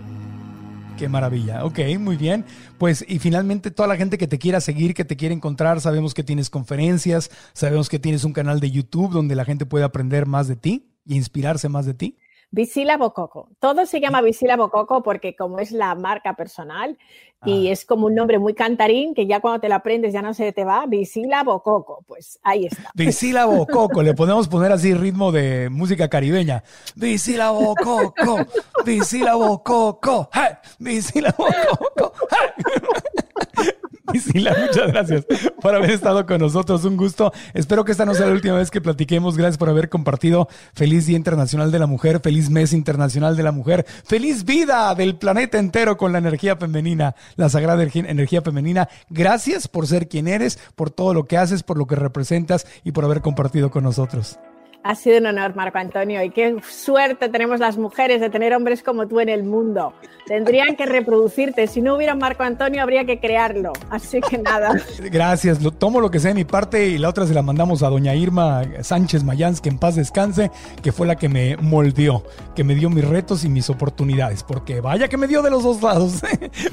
[0.97, 1.63] Qué maravilla.
[1.63, 2.43] Ok, muy bien.
[2.77, 6.13] Pues y finalmente toda la gente que te quiera seguir, que te quiera encontrar, sabemos
[6.13, 10.25] que tienes conferencias, sabemos que tienes un canal de YouTube donde la gente puede aprender
[10.25, 12.17] más de ti y inspirarse más de ti.
[12.51, 13.49] Visila Bococo.
[13.59, 16.97] Todo se llama Visila Bococo porque como es la marca personal
[17.43, 17.71] y ah.
[17.73, 20.51] es como un nombre muy cantarín que ya cuando te lo aprendes ya no se
[20.51, 22.03] te va, Visila Bococo.
[22.07, 22.91] Pues ahí está.
[22.93, 24.01] Visila Bococo.
[24.01, 26.63] Le podemos poner así ritmo de música caribeña.
[26.95, 28.37] Visila Bococo.
[28.85, 30.29] Visila Bococo.
[30.79, 32.13] Visila Bococo.
[34.13, 35.25] Isila, muchas gracias
[35.61, 36.85] por haber estado con nosotros.
[36.85, 37.31] Un gusto.
[37.53, 39.37] Espero que esta no sea la última vez que platiquemos.
[39.37, 40.47] Gracias por haber compartido.
[40.73, 45.17] Feliz Día Internacional de la Mujer, feliz Mes Internacional de la Mujer, feliz vida del
[45.17, 48.89] planeta entero con la energía femenina, la sagrada energía femenina.
[49.09, 52.91] Gracias por ser quien eres, por todo lo que haces, por lo que representas y
[52.91, 54.37] por haber compartido con nosotros.
[54.87, 58.83] Ha sido un honor, Marco Antonio, y qué suerte tenemos las mujeres de tener hombres
[58.83, 59.95] como tú en el mundo.
[60.27, 61.65] Tendrían que reproducirte.
[61.65, 63.73] Si no hubiera Marco Antonio, habría que crearlo.
[63.89, 64.75] Así que nada.
[65.11, 65.57] Gracias.
[65.79, 68.13] Tomo lo que sea de mi parte y la otra se la mandamos a doña
[68.13, 70.51] Irma Sánchez Mayans, que en paz descanse,
[70.83, 72.23] que fue la que me moldeó,
[72.55, 74.43] que me dio mis retos y mis oportunidades.
[74.43, 76.21] Porque vaya que me dio de los dos lados.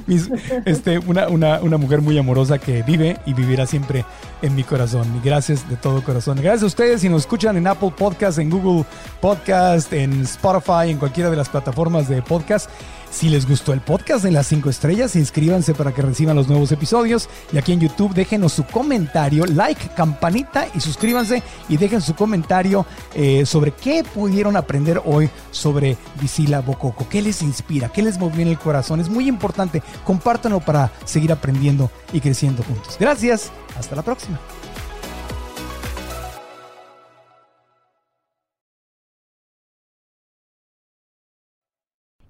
[0.67, 4.05] este, una, una, una mujer muy amorosa que vive y vivirá siempre
[4.43, 5.07] en mi corazón.
[5.17, 6.37] Y gracias de todo corazón.
[6.43, 8.85] Gracias a ustedes si nos escuchan en Apple Podcast, en Google
[9.21, 12.69] Podcast, en Spotify, en cualquiera de las plataformas de podcast.
[13.13, 16.73] Si les gustó el podcast de las 5 estrellas, inscríbanse para que reciban los nuevos
[16.73, 17.29] episodios.
[17.53, 22.85] Y aquí en YouTube déjenos su comentario, like, campanita y suscríbanse y dejen su comentario
[23.15, 27.07] eh, sobre qué pudieron aprender hoy sobre Visila Bococo.
[27.09, 27.89] ¿Qué les inspira?
[27.89, 28.99] ¿Qué les movió en el corazón?
[28.99, 29.81] Es muy importante.
[30.05, 32.97] Compártanlo para seguir aprendiendo y creciendo juntos.
[32.99, 33.53] Gracias.
[33.79, 34.41] Hasta la próxima.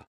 [0.00, 0.10] он.